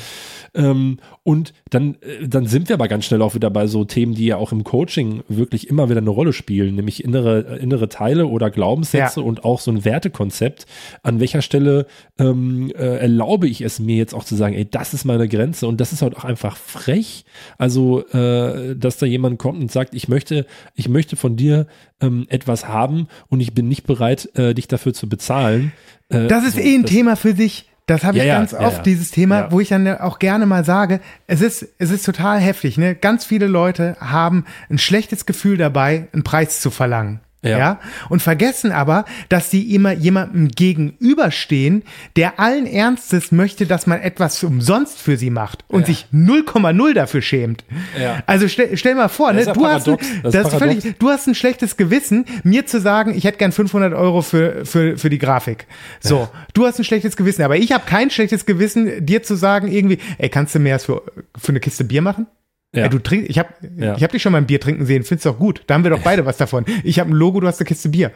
[0.55, 4.15] Ähm, und dann, äh, dann sind wir aber ganz schnell auch wieder bei so Themen,
[4.15, 8.27] die ja auch im Coaching wirklich immer wieder eine Rolle spielen, nämlich innere, innere Teile
[8.27, 9.25] oder Glaubenssätze Ja.
[9.25, 10.65] und auch so ein Wertekonzept.
[11.03, 11.87] An welcher Stelle
[12.17, 15.67] ähm, äh, erlaube ich es mir jetzt auch zu sagen, ey, das ist meine Grenze
[15.67, 17.25] und das ist halt auch einfach frech.
[17.57, 21.67] Also, äh, dass da jemand kommt und sagt, ich möchte, ich möchte von dir
[22.01, 25.71] ähm, etwas haben und ich bin nicht bereit, äh, dich dafür zu bezahlen.
[26.09, 27.69] Äh, Das ist so, eh ein Thema für sich.
[27.87, 28.83] Das habe ich Ja, ganz ja, oft, ja.
[28.83, 32.77] dieses Thema, wo ich dann auch gerne mal sage, es ist, es ist total heftig.
[32.77, 32.95] Ne?
[32.95, 37.19] Ganz viele Leute haben ein schlechtes Gefühl dabei, einen Preis zu verlangen.
[37.45, 37.58] Ja.
[37.58, 37.79] Ja.
[38.10, 41.84] Und vergessen aber, dass sie immer jemandem gegenüberstehen,
[42.15, 45.86] der allen Ernstes möchte, dass man etwas umsonst für sie macht und Ja.
[45.88, 47.63] sich 0,0 dafür schämt.
[48.01, 48.23] Ja.
[48.25, 51.27] Also stell, stell mal vor, Das ne, du, hast ein, das Das völlig, du hast
[51.27, 55.19] ein schlechtes Gewissen, mir zu sagen, ich hätte gern 500 Euro für, für, für die
[55.19, 55.67] Grafik.
[55.99, 59.71] So, du hast ein schlechtes Gewissen, aber ich habe kein schlechtes Gewissen, dir zu sagen
[59.71, 61.03] irgendwie, ey, kannst du mehr für,
[61.38, 62.27] für eine Kiste Bier machen?
[62.75, 62.83] Ja.
[62.83, 63.95] Ey, du trinkst, ich habe Ja.
[63.95, 65.61] ich hab dich schon mal ein Bier trinken sehen, findest du doch gut.
[65.67, 66.65] Da haben wir doch beide was davon.
[66.83, 68.11] Ich habe ein Logo, du hast eine Kiste Bier.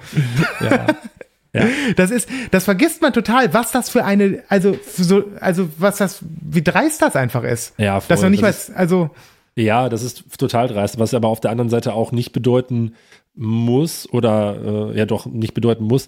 [0.61, 0.69] Ja.
[1.53, 1.65] Ja.
[1.95, 6.19] Das ist, das vergisst man total, was das für eine, also so, also was das,
[6.21, 7.73] wie dreist das einfach ist.
[7.79, 8.07] Ja, voll.
[8.09, 9.09] Dass man nicht Das weiß, also
[9.55, 12.93] Ja, das ist total dreist, was aber auf der anderen Seite auch nicht bedeuten
[13.33, 16.07] muss oder äh, ja doch nicht bedeuten muss,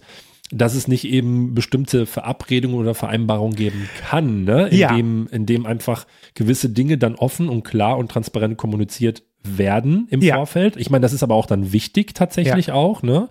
[0.52, 4.68] dass es nicht eben bestimmte Verabredungen oder Vereinbarungen geben kann, ne?
[4.68, 4.96] in, Ja.
[4.96, 10.22] dem, in dem einfach gewisse Dinge dann offen und klar und transparent kommuniziert werden im
[10.22, 10.36] Ja.
[10.36, 10.78] Vorfeld.
[10.78, 13.30] Ich meine, das ist aber auch dann wichtig tatsächlich auch, ne?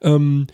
[0.00, 0.46] Ähm,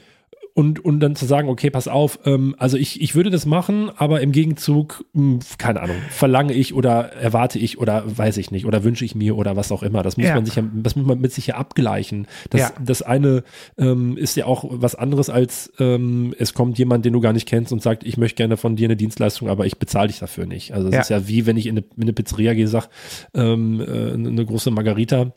[0.59, 3.93] und, und dann zu sagen, okay, pass auf, ähm, also ich, ich würde das machen,
[3.97, 8.51] aber im Gegenzug, mh, hm, keine Ahnung, verlange ich oder erwarte ich oder weiß ich
[8.51, 10.03] nicht oder wünsche ich mir oder was auch immer.
[10.03, 10.35] Das muss ja.
[10.35, 12.27] man sich ja, das muss man mit sich ja abgleichen.
[12.51, 12.73] Das, ja.
[12.85, 13.45] das eine
[13.77, 17.47] ähm, ist ja auch was anderes als ähm, es kommt jemand, den du gar nicht
[17.47, 20.47] kennst und sagt, ich möchte gerne von dir eine Dienstleistung, aber ich bezahle dich dafür
[20.47, 20.75] nicht.
[20.75, 21.01] Also es ja.
[21.03, 22.89] ist ja wie, wenn ich in eine, in eine Pizzeria gehe, sag,
[23.33, 25.35] ähm, äh, eine große Margarita,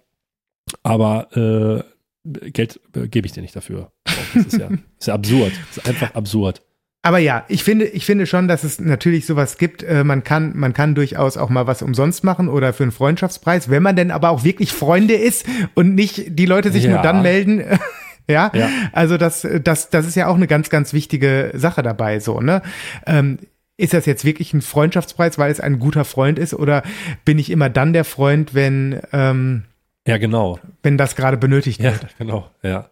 [0.82, 1.91] aber äh,
[2.24, 3.92] Geld äh, gebe ich dir nicht dafür.
[4.06, 5.52] Das ist ja, ist ja absurd.
[5.70, 6.62] Das ist einfach absurd.
[7.04, 9.82] Aber ja, ich finde, ich finde schon, dass es natürlich sowas gibt.
[9.82, 13.70] Äh, man kann, man kann durchaus auch mal was umsonst machen oder für einen Freundschaftspreis,
[13.70, 16.92] wenn man denn aber auch wirklich Freunde ist und nicht die Leute sich ja.
[16.92, 17.64] nur dann melden.
[18.28, 18.52] ja?
[18.54, 22.40] ja, also das, das, das ist ja auch eine ganz, ganz wichtige Sache dabei, so,
[22.40, 22.62] ne?
[23.08, 23.40] Ähm,
[23.78, 26.84] ist das jetzt wirklich ein Freundschaftspreis, weil es ein guter Freund ist, oder
[27.26, 29.64] bin ich immer dann der Freund, wenn, ähm,
[30.08, 30.60] ja, genau.
[30.84, 32.08] Wenn das gerade benötigt ja, wird.
[32.18, 32.90] Genau, ja.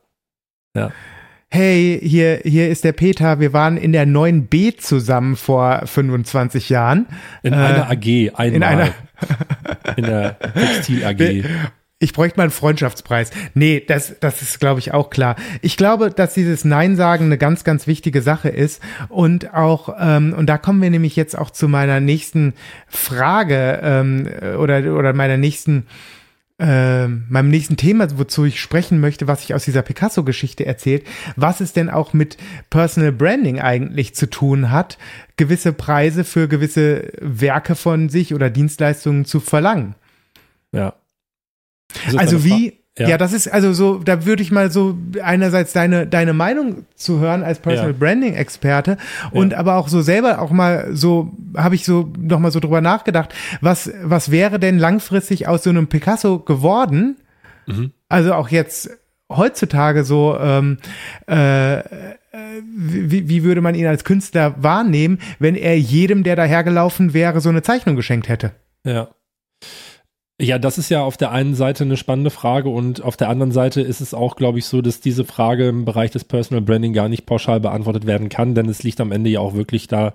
[0.75, 0.91] Ja.
[1.51, 3.39] Hey, hier, hier ist der Peter.
[3.39, 7.07] Wir waren in der 9b zusammen vor 25 Jahren.
[7.41, 8.53] In äh, einer AG, einmal.
[8.53, 8.89] In einer.
[9.97, 11.45] in der Textil AG.
[11.97, 13.31] Ich bräuchte mal einen Freundschaftspreis.
[13.55, 15.35] Nee, das, das ist, glaube ich, auch klar.
[15.63, 18.79] Ich glaube, dass dieses Nein sagen eine ganz, ganz wichtige Sache ist.
[19.09, 22.53] Und auch, ähm, und da kommen wir nämlich jetzt auch zu meiner nächsten
[22.87, 26.18] Frage ähm, oder, oder meiner nächsten äh,
[26.59, 31.05] meinem nächsten Thema, wozu ich sprechen möchte, was sich aus dieser Picasso-Geschichte erzählt,
[31.37, 32.37] was es denn auch mit
[32.69, 34.97] Personal Branding eigentlich zu tun hat,
[35.37, 39.95] gewisse Preise für gewisse Werke von sich oder Dienstleistungen zu verlangen.
[40.73, 40.95] Ja.
[42.17, 43.09] Also wie, ja.
[43.09, 43.17] ja.
[43.17, 47.43] das ist also so, da würde ich mal so einerseits deine, deine Meinung zu hören
[47.43, 47.97] als Personal ja.
[47.97, 48.97] Branding Experte
[49.31, 49.57] und ja.
[49.57, 53.33] aber auch so selber auch mal so, habe ich so noch mal so drüber nachgedacht,
[53.61, 57.17] was, was wäre denn langfristig aus so einem Picasso geworden?
[57.65, 57.91] Mhm.
[58.09, 58.89] Also auch jetzt
[59.31, 60.77] heutzutage so, ähm,
[61.27, 61.81] äh,
[62.61, 67.49] wie, wie würde man ihn als Künstler wahrnehmen, wenn er jedem, der dahergelaufen wäre, so
[67.49, 68.51] eine Zeichnung geschenkt hätte?
[68.83, 69.09] Ja.
[70.41, 73.51] Ja, das ist ja auf der einen Seite eine spannende Frage und auf der anderen
[73.51, 76.93] Seite ist es auch, glaube ich, so, dass diese Frage im Bereich des Personal Branding
[76.93, 80.13] gar nicht pauschal beantwortet werden kann, denn es liegt am Ende ja auch wirklich da,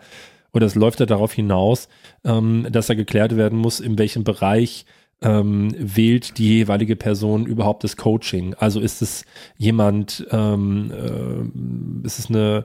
[0.55, 1.91] oder es läuft ja darauf hinaus,
[2.25, 4.87] ähm, dass da geklärt werden muss, in welchem Bereich
[5.21, 8.55] ähm, wählt die jeweilige Person überhaupt das Coaching.
[8.55, 9.27] Also ist es
[9.59, 12.65] jemand, ähm, äh, ist es eine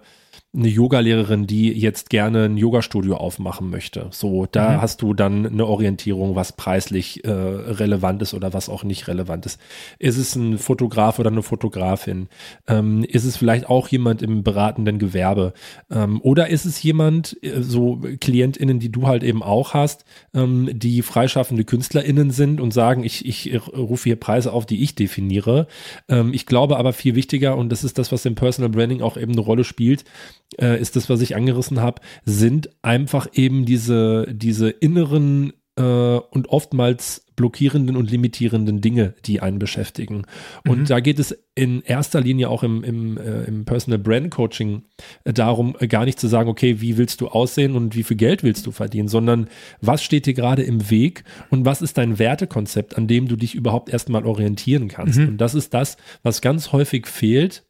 [0.51, 4.07] eine Yogalehrerin, die jetzt gerne ein Yogastudio aufmachen möchte.
[4.09, 4.81] So, da mhm.
[4.81, 9.45] hast du dann eine Orientierung, was preislich äh, relevant ist oder was auch nicht relevant
[9.45, 9.59] ist.
[9.99, 12.29] Ist es ein Fotograf oder eine Fotografin?
[12.67, 15.53] Ähm, ist es vielleicht auch jemand im beratenden Gewerbe?
[15.91, 20.67] Ähm, oder ist es jemand, äh, so KlientInnen, die du halt eben auch hast, ähm,
[20.73, 25.67] die freischaffende KünstlerInnen sind und sagen, ich, ich rufe hier Preise auf, die ich definiere.
[26.07, 29.15] Ähm, ich glaube aber viel wichtiger, und das ist das, was im Personal Branding auch
[29.15, 30.05] eben eine Rolle spielt,
[30.57, 36.49] äh, ist das, was ich angerissen habe, sind einfach eben diese, diese inneren äh, und
[36.49, 40.23] oftmals blockierenden und limitierenden Dinge, die einen beschäftigen.
[40.67, 40.85] Und mhm.
[40.85, 44.83] da geht es in erster Linie auch im, im, äh, im Personal Brand Coaching
[45.23, 48.17] äh, darum, äh, gar nicht zu sagen, okay, wie willst du aussehen und wie viel
[48.17, 49.47] Geld willst du verdienen, sondern
[49.79, 53.55] was steht dir gerade im Weg und was ist dein Wertekonzept, an dem du dich
[53.55, 55.19] überhaupt erstmal orientieren kannst.
[55.19, 55.29] Mhm.
[55.29, 57.63] Und das ist das, was ganz häufig fehlt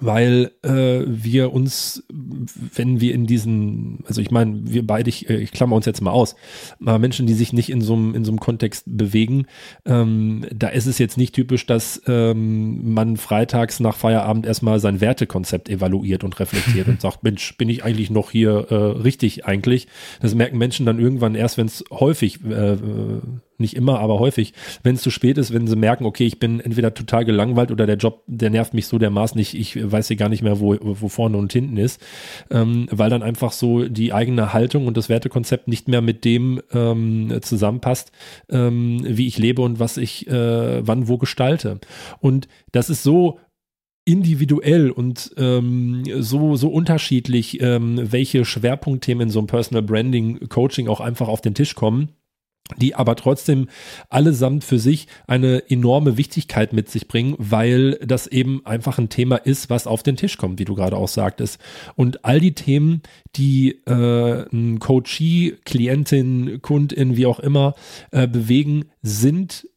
[0.00, 5.36] weil äh, wir uns, wenn wir in diesen, also ich meine, wir beide, ich, äh,
[5.36, 6.36] ich klammer uns jetzt mal aus,
[6.80, 9.46] aber Menschen, die sich nicht in so einem in so einem Kontext bewegen,
[9.84, 15.00] ähm, da ist es jetzt nicht typisch, dass ähm, man freitags nach Feierabend erstmal sein
[15.00, 19.88] Wertekonzept evaluiert und reflektiert und sagt, Mensch, bin ich eigentlich noch hier äh, richtig eigentlich?
[20.20, 22.76] Das merken Menschen dann irgendwann erst, wenn es häufig äh,
[23.60, 26.60] nicht immer, aber häufig, wenn es zu spät ist, wenn sie merken, okay, ich bin
[26.60, 30.16] entweder total gelangweilt oder der Job, der nervt mich so dermaßen nicht, ich weiß hier
[30.16, 32.00] gar nicht mehr, wo, wo vorne und hinten ist,
[32.50, 36.60] ähm, weil dann einfach so die eigene Haltung und das Wertekonzept nicht mehr mit dem
[36.72, 38.12] ähm, zusammenpasst,
[38.50, 41.80] ähm, wie ich lebe und was ich äh, wann wo gestalte.
[42.20, 43.38] Und das ist so
[44.06, 50.86] individuell und ähm, so, so unterschiedlich, ähm, welche Schwerpunktthemen in so einem Personal Branding Coaching
[50.88, 52.10] auch einfach auf den Tisch kommen
[52.76, 53.68] die aber trotzdem
[54.10, 59.36] allesamt für sich eine enorme Wichtigkeit mit sich bringen, weil das eben einfach ein Thema
[59.36, 61.60] ist, was auf den Tisch kommt, wie du gerade auch sagtest.
[61.94, 63.02] Und all die Themen,
[63.36, 67.74] die äh, ein Coachee, Klientin, Kundin, wie auch immer,
[68.10, 69.68] äh, bewegen, sind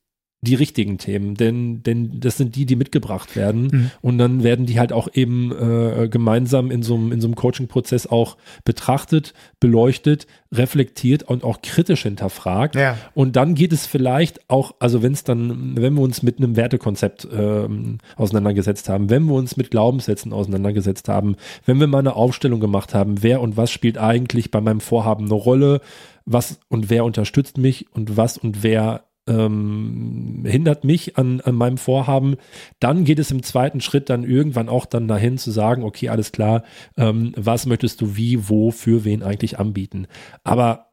[0.42, 3.92] die richtigen Themen, denn, denn das sind die, die mitgebracht werden mhm.
[4.02, 7.36] und dann werden die halt auch eben äh, gemeinsam in so einem in so einem
[7.36, 12.76] Coaching-Prozess auch betrachtet, beleuchtet, reflektiert und auch kritisch hinterfragt.
[12.76, 12.98] Ja.
[13.14, 16.56] Und dann geht es vielleicht auch, also wenn es dann, wenn wir uns mit einem
[16.56, 22.16] Wertekonzept ähm, auseinandergesetzt haben, wenn wir uns mit Glaubenssätzen auseinandergesetzt haben, wenn wir mal eine
[22.16, 25.82] Aufstellung gemacht haben, wer und was spielt eigentlich bei meinem Vorhaben eine Rolle,
[26.26, 31.78] was und wer unterstützt mich und was und wer ähm, hindert mich an, an meinem
[31.78, 32.36] Vorhaben.
[32.80, 36.32] Dann geht es im zweiten Schritt dann irgendwann auch dann dahin zu sagen, okay, alles
[36.32, 36.64] klar,
[36.98, 40.08] ähm, was möchtest du wie, wo, für wen eigentlich anbieten.
[40.44, 40.90] Aber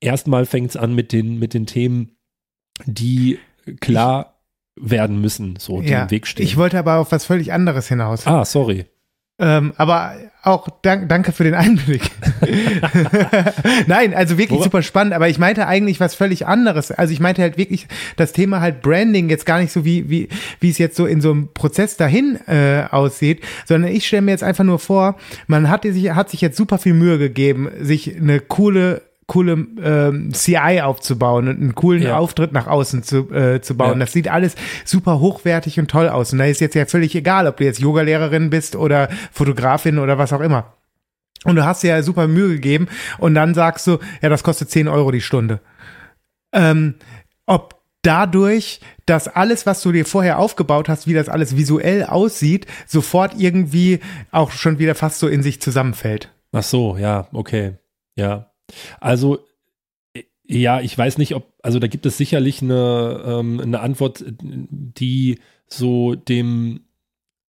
[0.00, 2.16] erstmal fängt es an mit den, mit den Themen,
[2.84, 3.38] die
[3.80, 4.40] klar
[4.76, 6.46] werden müssen, so ja, im Weg stehen.
[6.46, 8.26] Ich wollte aber auf was völlig anderes hinaus.
[8.26, 8.86] Ah, sorry.
[9.40, 12.02] Ähm, aber auch dank, danke für den Einblick.
[13.86, 14.64] Nein, also wirklich Woran?
[14.64, 15.14] super spannend.
[15.14, 16.92] Aber ich meinte eigentlich was völlig anderes.
[16.92, 20.28] Also ich meinte halt wirklich das Thema halt Branding jetzt gar nicht so wie wie
[20.60, 24.32] wie es jetzt so in so einem Prozess dahin äh, aussieht, sondern ich stelle mir
[24.32, 25.16] jetzt einfach nur vor,
[25.46, 30.32] man hat sich hat sich jetzt super viel Mühe gegeben, sich eine coole coole ähm,
[30.32, 32.18] CI aufzubauen und einen coolen ja.
[32.18, 33.92] Auftritt nach außen zu, äh, zu bauen.
[33.92, 33.98] Ja.
[34.00, 36.32] Das sieht alles super hochwertig und toll aus.
[36.32, 40.18] Und da ist jetzt ja völlig egal, ob du jetzt Yogalehrerin bist oder Fotografin oder
[40.18, 40.74] was auch immer.
[41.44, 44.68] Und du hast dir ja super Mühe gegeben und dann sagst du, ja, das kostet
[44.68, 45.60] 10 Euro die Stunde.
[46.52, 46.96] Ähm,
[47.46, 52.66] ob dadurch, dass alles, was du dir vorher aufgebaut hast, wie das alles visuell aussieht,
[52.84, 54.00] sofort irgendwie
[54.32, 56.32] auch schon wieder fast so in sich zusammenfällt.
[56.50, 57.74] Ach so, ja, okay.
[58.16, 58.49] Ja,
[59.00, 59.40] also
[60.52, 65.38] ja, ich weiß nicht, ob, also da gibt es sicherlich eine, ähm, eine Antwort, die
[65.68, 66.80] so dem,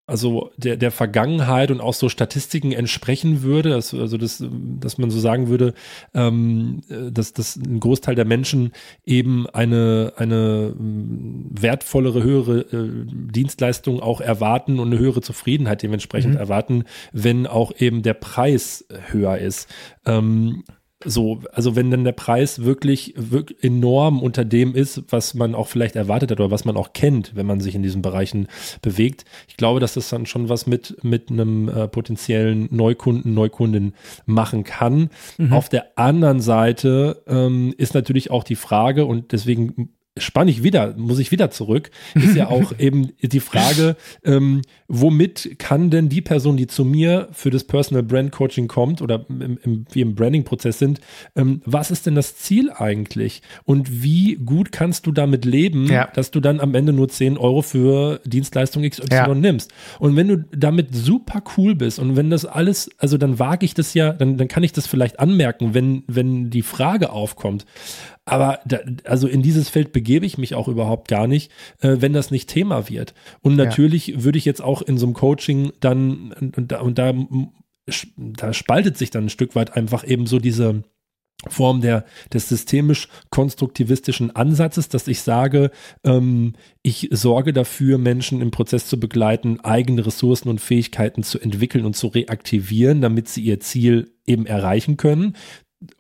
[0.07, 5.11] also der, der Vergangenheit und auch so Statistiken entsprechen würde, dass, also das, dass man
[5.11, 5.73] so sagen würde,
[6.13, 8.73] ähm, dass, dass ein Großteil der Menschen
[9.07, 16.41] eben eine, eine wertvollere, höhere äh, Dienstleistung auch erwarten und eine höhere Zufriedenheit dementsprechend mhm.
[16.41, 19.71] erwarten, wenn auch eben der Preis höher ist.
[20.05, 20.65] Ähm,
[21.05, 25.67] so, also wenn dann der Preis wirklich, wirklich enorm unter dem ist, was man auch
[25.67, 28.49] vielleicht erwartet hat oder was man auch kennt, wenn man sich in diesen Bereichen
[28.83, 29.25] bewegt.
[29.49, 33.95] Ich glaube, dass das dann schon was mit, mit einem äh, potenziellen Neukunden, Neukundin
[34.27, 35.09] machen kann.
[35.39, 35.53] Mhm.
[35.53, 40.95] Auf der anderen Seite ähm, ist natürlich auch die Frage und deswegen spanne ich wieder,
[40.97, 46.21] muss ich wieder zurück, ist ja auch eben die Frage, ähm, womit kann denn die
[46.21, 50.17] Person, die zu mir für das Personal Brand Coaching kommt oder im, im, wie im
[50.17, 51.01] Branding-Prozess sind,
[51.37, 53.43] ähm, was ist denn das Ziel eigentlich?
[53.65, 56.09] Und wie gut kannst du damit leben, ja.
[56.13, 59.35] dass du dann am Ende nur 10 Euro für Dienstleistung XY ja.
[59.35, 59.73] nimmst?
[60.01, 63.75] Und wenn du damit super cool bist und wenn das alles, also dann wage ich
[63.75, 67.65] das ja, dann, dann kann ich das vielleicht anmerken, wenn, wenn die Frage aufkommt.
[68.31, 71.51] Aber da, also in dieses Feld begebe ich mich auch überhaupt gar nicht,
[71.81, 73.15] äh, wenn das nicht Thema wird.
[73.43, 74.25] Und natürlich ja.
[74.25, 77.13] würde ich jetzt auch in so einem Coaching dann, und da, und da,
[78.17, 80.85] da spaltet sich dann ein Stück weit einfach eben so diese,
[81.49, 85.71] Form der, des systemisch-konstruktivistischen Ansatzes, dass ich sage,
[86.05, 91.87] ähm, ich sorge dafür, Menschen im Prozess zu begleiten, eigene Ressourcen und Fähigkeiten zu entwickeln
[91.87, 95.35] und zu reaktivieren, damit sie ihr Ziel eben erreichen können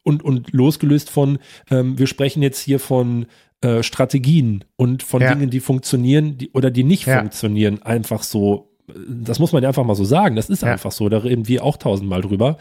[0.02, 1.38] und, und losgelöst von,
[1.70, 3.26] ähm, wir sprechen jetzt hier von
[3.62, 5.34] äh, Strategien und von ja.
[5.34, 7.18] Dingen, die funktionieren die, oder die nicht ja.
[7.18, 8.66] funktionieren, einfach so.
[9.06, 10.34] Das muss man ja einfach mal so sagen.
[10.34, 10.72] Das ist ja.
[10.72, 11.08] einfach so.
[11.08, 12.56] Da reden wir auch tausendmal drüber.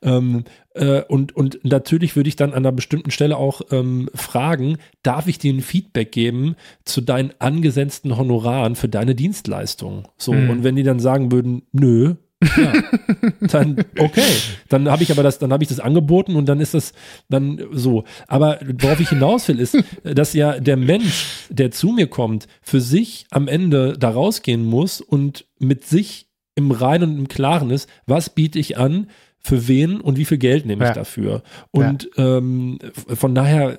[0.00, 4.78] Ähm, äh, und, und natürlich würde ich dann an einer bestimmten Stelle auch ähm, fragen,
[5.02, 6.56] darf ich dir ein Feedback geben
[6.86, 10.08] zu deinen angesetzten Honoraren für deine Dienstleistung?
[10.16, 10.48] So, mhm.
[10.50, 12.72] und wenn die dann sagen würden, nö, ja,
[13.48, 14.22] dann okay,
[14.68, 16.92] dann habe ich aber das, dann habe ich das angeboten und dann ist das
[17.28, 18.04] dann so.
[18.26, 22.80] Aber worauf ich hinaus will, ist, dass ja der Mensch, der zu mir kommt, für
[22.80, 27.88] sich am Ende da rausgehen muss und mit sich im Reinen und im Klaren ist,
[28.06, 29.08] was biete ich an,
[29.46, 30.94] für wen und wie viel Geld nehme ich ja.
[30.94, 31.42] dafür.
[31.70, 32.38] Und ja.
[32.38, 32.78] ähm,
[33.08, 33.78] von daher,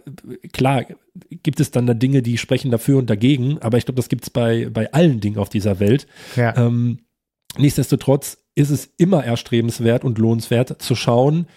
[0.53, 0.86] klar,
[1.30, 4.26] gibt es dann da Dinge, die sprechen dafür und dagegen, aber ich glaube, das gibt
[4.26, 6.06] es bei, bei allen Dingen auf dieser Welt.
[6.36, 6.56] Ja.
[6.56, 6.99] Ähm,
[7.58, 11.47] nichtsdestotrotz ist es immer erstrebenswert und lohnenswert zu schauen,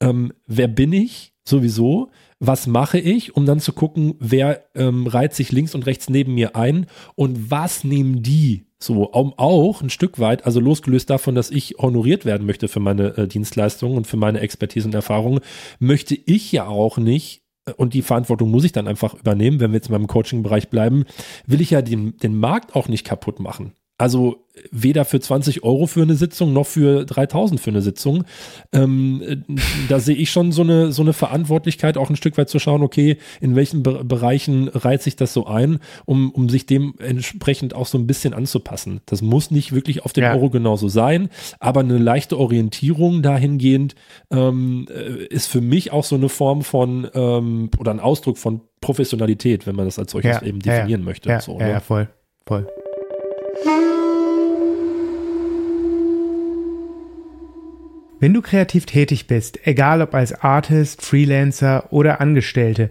[0.00, 5.34] ähm, wer bin ich sowieso, was mache ich, um dann zu gucken, wer ähm, reiht
[5.34, 9.90] sich links und rechts neben mir ein und was nehmen die so, um auch ein
[9.90, 14.06] Stück weit, also losgelöst davon, dass ich honoriert werden möchte für meine äh, Dienstleistungen und
[14.06, 15.40] für meine Expertise und Erfahrungen,
[15.78, 19.72] möchte ich ja auch nicht äh, und die Verantwortung muss ich dann einfach übernehmen, wenn
[19.72, 21.04] wir jetzt in meinem Coaching-Bereich bleiben,
[21.46, 23.72] will ich ja den, den Markt auch nicht kaputt machen.
[23.96, 28.24] Also weder für 20 Euro für eine Sitzung noch für 3000 für eine Sitzung.
[28.72, 29.36] Ähm, äh,
[29.88, 32.82] da sehe ich schon so eine, so eine Verantwortlichkeit, auch ein Stück weit zu schauen,
[32.82, 37.86] okay, in welchen Be Bereichen reiht sich das so ein, um, um sich dementsprechend auch
[37.86, 39.00] so ein bisschen anzupassen.
[39.06, 40.34] Das muss nicht wirklich auf den ja.
[40.34, 41.28] Euro genauso sein,
[41.58, 43.94] aber eine leichte Orientierung dahingehend
[44.30, 48.60] ähm, äh, ist für mich auch so eine Form von ähm, oder ein Ausdruck von
[48.80, 51.28] Professionalität, wenn man das als solches ja, eben definieren ja, möchte.
[51.28, 51.72] Ja, so, ja, ne?
[51.72, 52.08] ja, voll,
[52.46, 52.66] voll.
[58.24, 62.88] Wenn du kreativ tätig bist, egal ob als Artist, Freelancer oder Angestellte,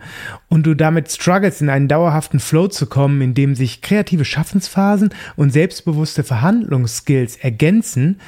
[0.48, 5.10] und du damit struggles, in einen dauerhaften Flow zu kommen, in dem sich kreative Schaffensphasen
[5.36, 8.20] und selbstbewusste Verhandlungsskills ergänzen,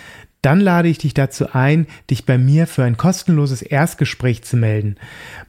[0.45, 4.97] dann lade ich dich dazu ein, dich bei mir für ein kostenloses Erstgespräch zu melden.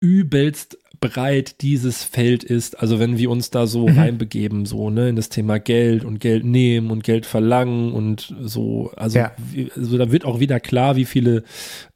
[0.01, 2.81] übelst breit dieses Feld ist.
[2.81, 3.99] Also wenn wir uns da so mhm.
[3.99, 8.93] reinbegeben, so, ne, in das Thema Geld und Geld nehmen und Geld verlangen und so,
[8.97, 9.33] also, ja.
[9.75, 11.45] also da wird auch wieder klar, wie viele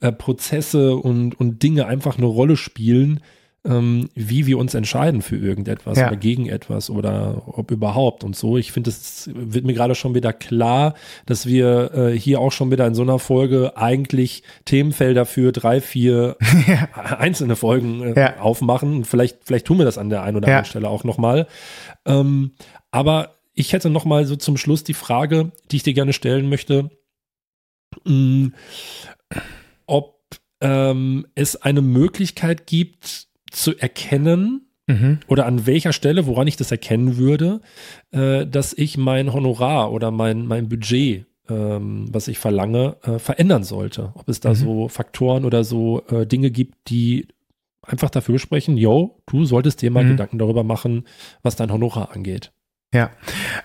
[0.00, 3.20] äh, Prozesse und, und Dinge einfach eine Rolle spielen,
[3.64, 6.08] ähm, wie wir uns entscheiden für irgendetwas ja.
[6.08, 8.56] oder gegen etwas oder ob überhaupt und so.
[8.56, 10.94] Ich finde, es wird mir gerade schon wieder klar,
[11.26, 15.80] dass wir äh, hier auch schon wieder in so einer Folge eigentlich Themenfelder für drei,
[15.80, 16.36] vier
[16.66, 16.88] ja.
[17.18, 18.40] einzelne Folgen äh, ja.
[18.40, 19.04] aufmachen.
[19.04, 21.46] Vielleicht, vielleicht tun wir das an der einen oder anderen Stelle auch nochmal.
[22.06, 22.52] Ähm,
[22.90, 26.90] aber ich hätte nochmal so zum Schluss die Frage, die ich dir gerne stellen möchte,
[28.04, 28.54] mh, mm,
[29.86, 30.20] ob
[30.62, 35.18] ähm, es eine Möglichkeit gibt, zu erkennen, mhm.
[35.28, 37.60] oder an welcher Stelle, woran ich das erkennen würde,
[38.10, 43.64] äh, dass ich mein Honorar oder mein, mein Budget, ähm, was ich verlange, äh, verändern
[43.64, 44.12] sollte.
[44.14, 44.54] Ob es da mhm.
[44.54, 47.28] so Faktoren oder so äh, Dinge gibt, die
[47.82, 50.10] einfach dafür sprechen, yo, du solltest dir mal mhm.
[50.10, 51.04] Gedanken darüber machen,
[51.42, 52.52] was dein Honorar angeht.
[52.92, 53.10] Ja.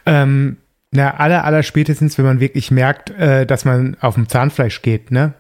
[0.06, 0.58] Ähm,
[0.96, 5.12] na, aller, aller spätestens, wenn man wirklich merkt, äh, dass man auf dem Zahnfleisch geht,
[5.12, 5.34] ne?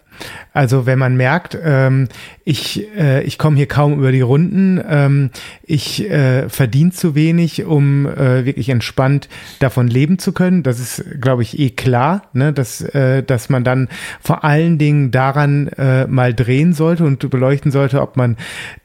[0.54, 2.08] Also wenn man merkt, ähm,
[2.46, 5.30] ich, äh, ich komme hier kaum über die Runden, ähm,
[5.64, 9.28] ich äh, verdiene zu wenig, um äh, wirklich entspannt
[9.60, 10.64] davon leben zu können.
[10.64, 12.54] Das ist, glaube ich, eh klar, ne?
[12.54, 13.90] dass, äh, dass man dann
[14.22, 18.38] vor allen Dingen daran äh, mal drehen sollte und beleuchten sollte, ob man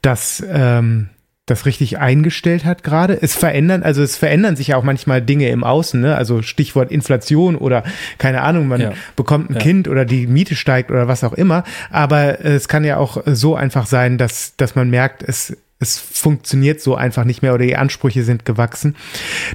[0.02, 1.10] das ähm,
[1.50, 3.18] das richtig eingestellt hat gerade.
[3.20, 6.16] Es verändern, also es verändern sich ja auch manchmal Dinge im Außen, ne?
[6.16, 7.82] Also Stichwort Inflation oder
[8.18, 8.92] keine Ahnung, man ja.
[9.16, 9.60] bekommt ein ja.
[9.60, 11.64] Kind oder die Miete steigt oder was auch immer.
[11.90, 16.80] Aber es kann ja auch so einfach sein, dass, dass man merkt, es es funktioniert
[16.82, 18.94] so einfach nicht mehr oder die Ansprüche sind gewachsen.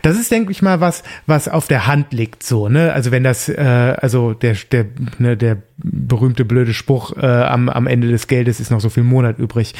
[0.01, 2.91] Das ist, denke ich mal, was, was auf der Hand liegt, so, ne?
[2.93, 4.85] Also wenn das, äh, also der, der,
[5.19, 9.03] ne, der berühmte blöde Spruch äh, am, am Ende des Geldes ist noch so viel
[9.03, 9.75] Monat übrig.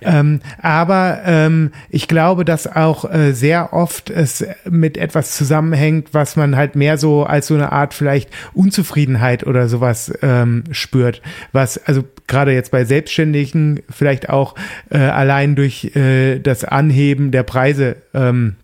[0.00, 6.36] Ähm, aber ähm, ich glaube, dass auch äh, sehr oft es mit etwas zusammenhängt, was
[6.36, 11.20] man halt mehr so als so eine Art vielleicht Unzufriedenheit oder sowas ähm, spürt.
[11.52, 14.54] Was, also gerade jetzt bei Selbstständigen vielleicht auch
[14.90, 18.56] äh, allein durch äh, das Anheben der Preise ähm,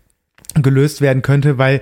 [0.55, 1.79] gelöst werden könnte, weil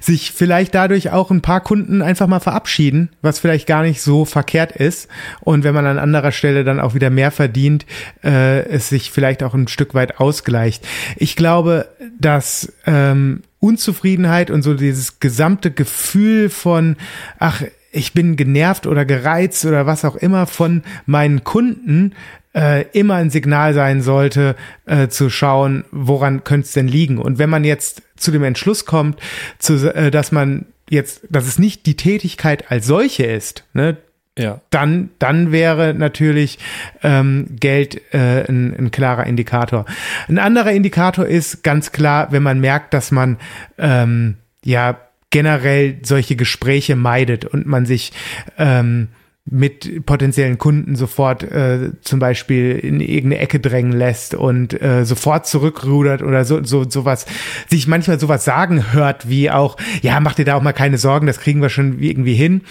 [0.00, 4.24] sich vielleicht dadurch auch ein paar Kunden einfach mal verabschieden, was vielleicht gar nicht so
[4.24, 5.08] verkehrt ist.
[5.40, 7.84] Und wenn man an anderer Stelle dann auch wieder mehr verdient,
[8.24, 10.86] äh, es sich vielleicht auch ein Stück weit ausgleicht.
[11.16, 16.96] Ich glaube, dass ähm, Unzufriedenheit und so dieses gesamte Gefühl von,
[17.38, 17.62] ach,
[17.92, 22.12] ich bin genervt oder gereizt oder was auch immer von meinen Kunden
[22.56, 27.18] äh, immer ein Signal sein sollte, äh, zu schauen, woran könnte es denn liegen.
[27.18, 29.20] Und wenn man jetzt zu dem Entschluss kommt,
[29.58, 33.98] zu, äh, dass man jetzt, dass es nicht die Tätigkeit als solche ist, ne,
[34.38, 34.60] ja.
[34.70, 36.58] dann, dann wäre natürlich
[37.02, 39.84] ähm, Geld äh, ein, ein klarer Indikator.
[40.28, 43.38] Ein anderer Indikator ist ganz klar, wenn man merkt, dass man
[43.78, 44.98] ähm, ja
[45.30, 48.12] generell solche Gespräche meidet und man sich
[48.58, 49.08] ähm,
[49.48, 55.46] mit potenziellen Kunden sofort äh, zum Beispiel in irgendeine Ecke drängen lässt und äh, sofort
[55.46, 57.26] zurückrudert oder so so sowas
[57.68, 61.28] sich manchmal sowas sagen hört wie auch ja mach dir da auch mal keine Sorgen
[61.28, 62.62] das kriegen wir schon irgendwie hin.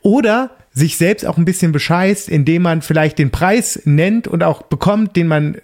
[0.00, 4.62] Oder sich selbst auch ein bisschen bescheißt indem man vielleicht den Preis nennt und auch
[4.62, 5.58] bekommt den man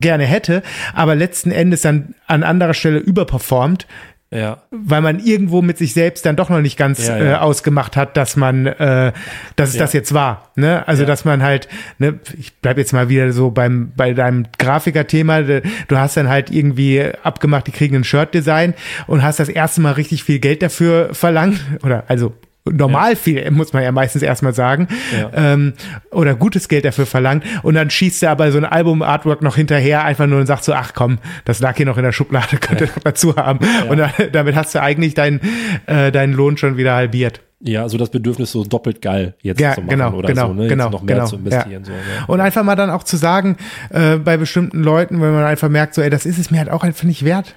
[0.00, 0.62] gerne hätte
[0.94, 3.88] aber letzten Endes dann an anderer Stelle überperformt
[4.30, 4.58] Ja.
[4.72, 7.32] weil man irgendwo mit sich selbst dann doch noch nicht ganz Ja, ja.
[7.32, 9.12] Äh, ausgemacht hat, dass man, äh,
[9.54, 10.50] dass es das jetzt war.
[10.56, 10.86] Ne?
[10.88, 11.68] Also dass man halt,
[11.98, 15.42] ne, ich bleib jetzt mal wieder so beim bei deinem Grafiker-Thema.
[15.42, 18.74] Du hast dann halt irgendwie abgemacht, die kriegen ein Shirt-Design
[19.06, 22.34] und hast das erste Mal richtig viel Geld dafür verlangt oder also
[22.70, 24.88] normal viel, muss man ja meistens erstmal sagen,
[25.18, 25.30] Ja.
[25.34, 25.74] ähm,
[26.10, 30.04] oder gutes Geld dafür verlangt und dann schießt er aber so ein Album-Artwork noch hinterher
[30.04, 32.80] einfach nur und sagt so, ach komm, das lag hier noch in der Schublade, könnt
[32.80, 33.60] ihr noch dazu haben.
[33.88, 35.40] Und dann, damit hast du eigentlich deinen
[35.86, 37.40] äh, deinen Lohn schon wieder halbiert.
[37.60, 40.52] Ja, so das Bedürfnis so doppelt geil jetzt Ja, zu machen genau, oder genau, so,
[40.54, 40.68] ne?
[40.68, 41.84] genau, noch mehr genau, zu investieren.
[41.84, 42.24] So, ja.
[42.26, 43.56] Und einfach mal dann auch zu sagen,
[43.90, 46.68] äh, bei bestimmten Leuten, wenn man einfach merkt, so, ey, das ist es mir halt
[46.70, 47.56] auch einfach nicht wert.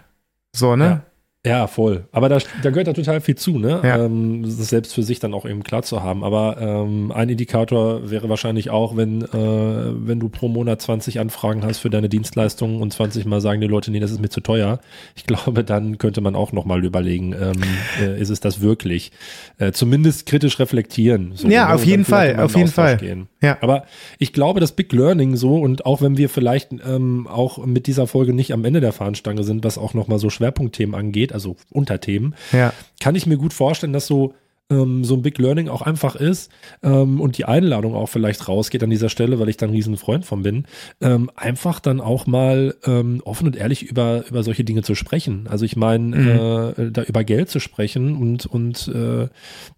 [0.55, 1.01] So, ne?
[1.45, 1.67] Ja.
[1.67, 2.05] Voll.
[2.11, 3.79] Aber da, da gehört da total viel zu, ne?
[3.83, 4.03] Ja.
[4.05, 6.23] Ähm, das selbst für sich dann auch eben klar zu haben.
[6.23, 11.63] Aber ähm, ein Indikator wäre wahrscheinlich auch, wenn, äh, wenn du pro Monat 20 Anfragen
[11.63, 14.41] hast für deine Dienstleistungen und 20 Mal sagen die Leute, nee, das ist mir zu
[14.41, 14.79] teuer.
[15.15, 17.63] Ich glaube, dann könnte man auch nochmal überlegen, ähm,
[18.01, 19.11] äh, ist es das wirklich?
[19.59, 21.31] Äh, zumindest kritisch reflektieren.
[21.35, 21.73] So, Ja, ne?
[21.75, 22.97] auf jeden Fall, auf jeden Fall.
[22.97, 23.29] Gehen.
[23.41, 23.57] Ja.
[23.61, 23.85] Aber
[24.17, 28.07] ich glaube, das Big Learning so und auch wenn wir vielleicht ähm, auch mit dieser
[28.07, 32.35] Folge nicht am Ende der Fahnenstange sind, was auch nochmal so Schwerpunktthemen angeht, also Unterthemen,
[32.51, 32.73] Ja.
[32.99, 34.33] kann ich mir gut vorstellen, dass so
[34.71, 36.51] ähm, so ein Big Learning auch einfach ist
[36.83, 39.97] ähm, und die Einladung auch vielleicht rausgeht an dieser Stelle, weil ich da ein riesen
[39.97, 40.65] Freund von bin,
[41.01, 42.75] ähm, einfach dann auch mal
[43.23, 45.47] offen und ehrlich über, über solche Dinge zu sprechen.
[45.49, 49.27] Also ich meine, äh, da über Geld zu sprechen und, und äh,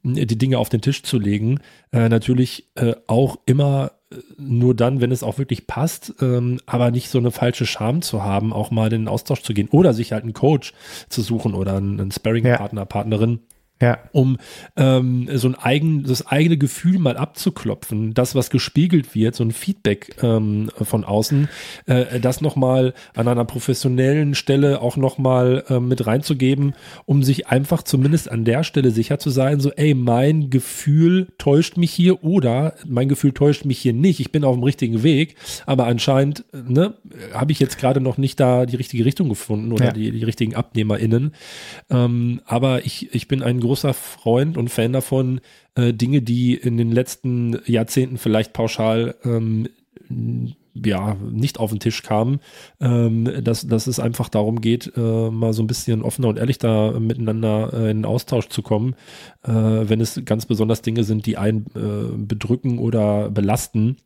[0.04, 1.62] die Dinge auf den Tisch zu legen,
[1.94, 3.94] äh, natürlich äh, auch immer
[4.38, 8.24] nur dann, wenn es auch wirklich passt, ähm, aber nicht so eine falsche Scham zu
[8.24, 10.74] haben, auch mal in den Austausch zu gehen oder sich halt einen Coach
[11.10, 13.40] zu suchen oder einen, einen Sparring-Partner, Partnerin,
[13.82, 13.98] Ja.
[14.14, 14.38] um
[14.78, 19.52] ähm, so ein eigen, das eigene Gefühl mal abzuklopfen, das, was gespiegelt wird, so ein
[19.52, 21.50] Feedback ähm, von außen,
[21.88, 26.76] äh, das nochmal an einer professionellen Stelle auch nochmal ähm, mit reinzugeben,
[27.06, 31.78] um sich einfach zumindest an der Stelle sicher zu sein, so, ey, mein Gefühl täuscht
[31.78, 35.36] mich hier oder mein Gefühl täuscht mich hier nicht, ich bin auf dem richtigen Weg,
[35.66, 36.94] aber anscheinend, äh, ne,
[37.34, 39.92] habe ich jetzt gerade noch nicht da die richtige Richtung gefunden oder Ja.
[39.92, 41.34] die, die richtigen AbnehmerInnen.
[41.90, 45.42] Ähm, aber ich, ich bin ein großer Freund und Fan davon,
[45.76, 49.68] äh, Dinge, die in den letzten Jahrzehnten vielleicht pauschal ähm,
[50.74, 52.40] ja, nicht auf den Tisch kamen,
[52.80, 56.60] ähm, dass, dass es einfach darum geht, äh, mal so ein bisschen offener und ehrlich
[56.60, 58.96] da miteinander äh, in Austausch zu kommen,
[59.44, 63.98] äh, wenn es ganz besonders Dinge sind, die einen äh, bedrücken oder belasten,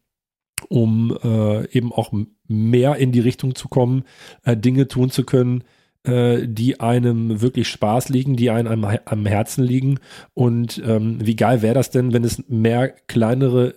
[0.69, 2.11] um äh, eben auch
[2.47, 4.03] mehr in die Richtung zu kommen,
[4.43, 5.63] äh, Dinge tun zu können,
[6.05, 9.99] äh, die einem wirklich Spaß liegen, die einem am, am Herzen liegen.
[10.33, 13.75] Und ähm, wie geil wäre das denn, wenn es mehr kleinere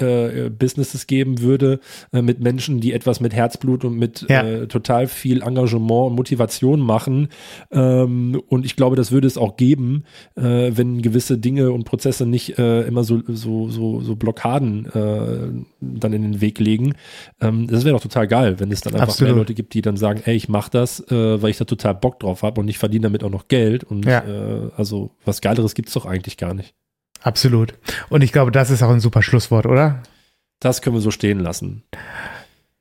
[0.00, 1.80] äh, Businesses geben würde
[2.12, 4.42] äh, mit Menschen, die etwas mit Herzblut und mit Ja.
[4.42, 7.28] äh, total viel Engagement und Motivation machen.
[7.70, 10.04] Ähm, und ich glaube, das würde es auch geben,
[10.36, 10.42] äh,
[10.74, 14.88] wenn gewisse Dinge und Prozesse nicht äh, immer so, so, so, so Blockaden
[15.80, 16.94] dann in den Weg legen.
[17.40, 19.32] Ähm, das wäre doch total geil, wenn es dann einfach Absolut.
[19.32, 22.18] mehr Leute gibt, die dann sagen, ey, ich mache das, weil ich da total Bock
[22.20, 23.84] drauf habe und ich verdiene damit auch noch Geld.
[23.84, 24.22] Und Ja.
[24.76, 26.74] also was Geileres gibt's doch eigentlich gar nicht.
[27.22, 27.74] Absolut.
[28.08, 30.02] Und ich glaube, das ist auch ein super Schlusswort, oder?
[30.60, 31.82] Das können wir so stehen lassen.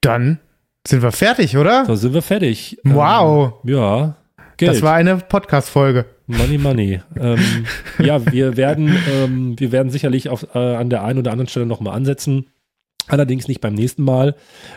[0.02, 0.40] Dann
[0.88, 1.84] sind wir fertig, oder?
[1.86, 2.78] Da sind wir fertig.
[2.84, 3.54] Wow.
[3.64, 4.16] Ähm, ja.
[4.58, 4.72] Geld.
[4.74, 6.06] Das war eine Podcast-Folge.
[6.28, 7.02] Money, money.
[7.18, 7.66] ähm,
[7.98, 11.66] ja, wir werden, ähm, wir werden sicherlich auf, äh, an der einen oder anderen Stelle
[11.66, 12.48] nochmal ansetzen.
[13.10, 14.36] Allerdings nicht beim nächsten Mal.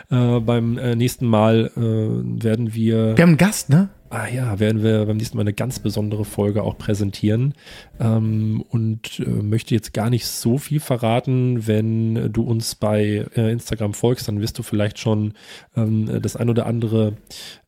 [0.09, 3.89] Äh, beim äh, nächsten Mal äh, werden wir, Wir haben einen Gast, ne?
[4.13, 7.55] ah ja, werden wir beim nächsten Mal eine ganz besondere Folge auch präsentieren.
[7.99, 11.65] Ähm, und äh, möchte jetzt gar nicht so viel verraten.
[11.65, 15.33] Wenn du uns bei äh, Instagram folgst, dann wirst du vielleicht schon
[15.75, 17.13] ähm, das ein oder andere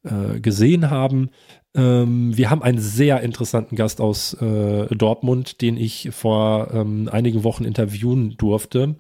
[0.04, 1.32] äh, gesehen haben.
[1.76, 7.44] Ähm, wir haben einen sehr interessanten Gast aus äh, Dortmund, den ich vor ähm, einigen
[7.44, 8.96] Wochen interviewen durfte.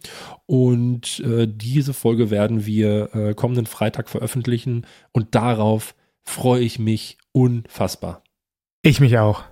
[0.45, 4.85] Und äh, diese Folge werden wir äh, kommenden Freitag veröffentlichen.
[5.11, 8.23] Und darauf freue ich mich unfassbar.
[8.81, 9.43] Ich mich auch.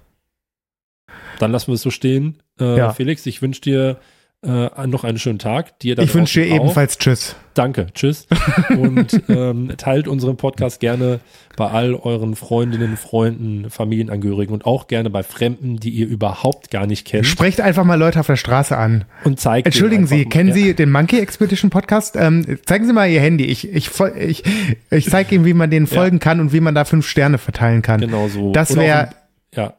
[1.39, 2.41] Dann lassen wir es so stehen.
[2.59, 2.93] Äh, Ja.
[2.93, 3.99] Felix, ich wünsche dir
[4.43, 5.79] äh, noch einen schönen Tag.
[5.79, 6.55] Dir Ich wünsche dir auch.
[6.57, 7.35] ebenfalls Tschüss.
[7.53, 8.27] Danke, tschüss.
[8.69, 11.19] Und ähm, teilt unseren Podcast gerne
[11.55, 16.87] bei all euren Freundinnen, Freunden, Familienangehörigen und auch gerne bei Fremden, die ihr überhaupt gar
[16.87, 17.27] nicht kennt.
[17.27, 19.05] Sprecht einfach mal Leute auf der Straße an.
[19.23, 22.15] Und zeigt Entschuldigen Sie, mal- kennen ja, Sie den Monkey Expedition Podcast?
[22.17, 23.45] Ähm, zeigen Sie mal Ihr Handy.
[23.45, 24.43] Ich, ich, ich,
[24.89, 27.83] ich zeige Ihnen, wie man denen folgen kann und wie man da fünf Sterne verteilen
[27.83, 28.01] kann.
[28.01, 28.51] Genau so.
[28.51, 29.09] Das wäre,
[29.55, 29.75] Ja.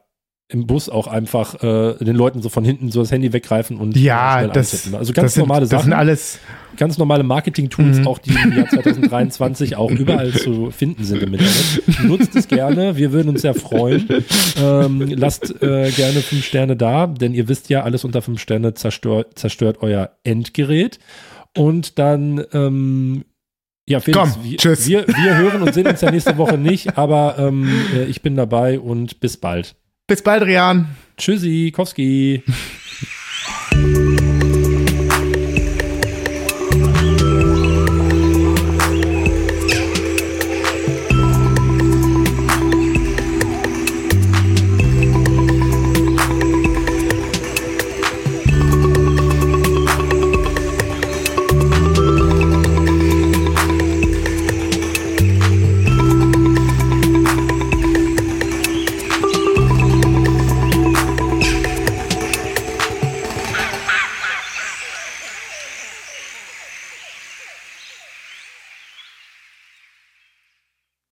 [0.47, 3.97] Im Bus auch einfach äh, den Leuten so von hinten so das Handy weggreifen und
[3.97, 4.93] ja, das.
[4.93, 5.83] Also ganz das sind, normale Das Sachen.
[5.85, 6.37] sind alles
[6.77, 8.07] ganz normale Marketing-Tools, Mhm.
[8.07, 12.03] auch die im Jahr 2023 auch überall zu finden sind im Internet.
[12.03, 14.07] Nutzt es gerne, wir würden uns sehr freuen.
[14.61, 18.75] Ähm, lasst äh, gerne fünf Sterne da, denn ihr wisst ja, alles unter fünf Sterne
[18.75, 20.99] zerstört, zerstört euer Endgerät.
[21.57, 23.25] Und dann, ähm,
[23.87, 24.87] ja, Felix, Komm, wir, tschüss.
[24.87, 28.35] Wir, wir hören und sehen uns ja nächste Woche nicht, aber ähm, äh, ich bin
[28.35, 29.75] dabei und bis bald.
[30.07, 30.95] Bis bald, Rian.
[31.17, 32.43] Tschüssi, Kowski.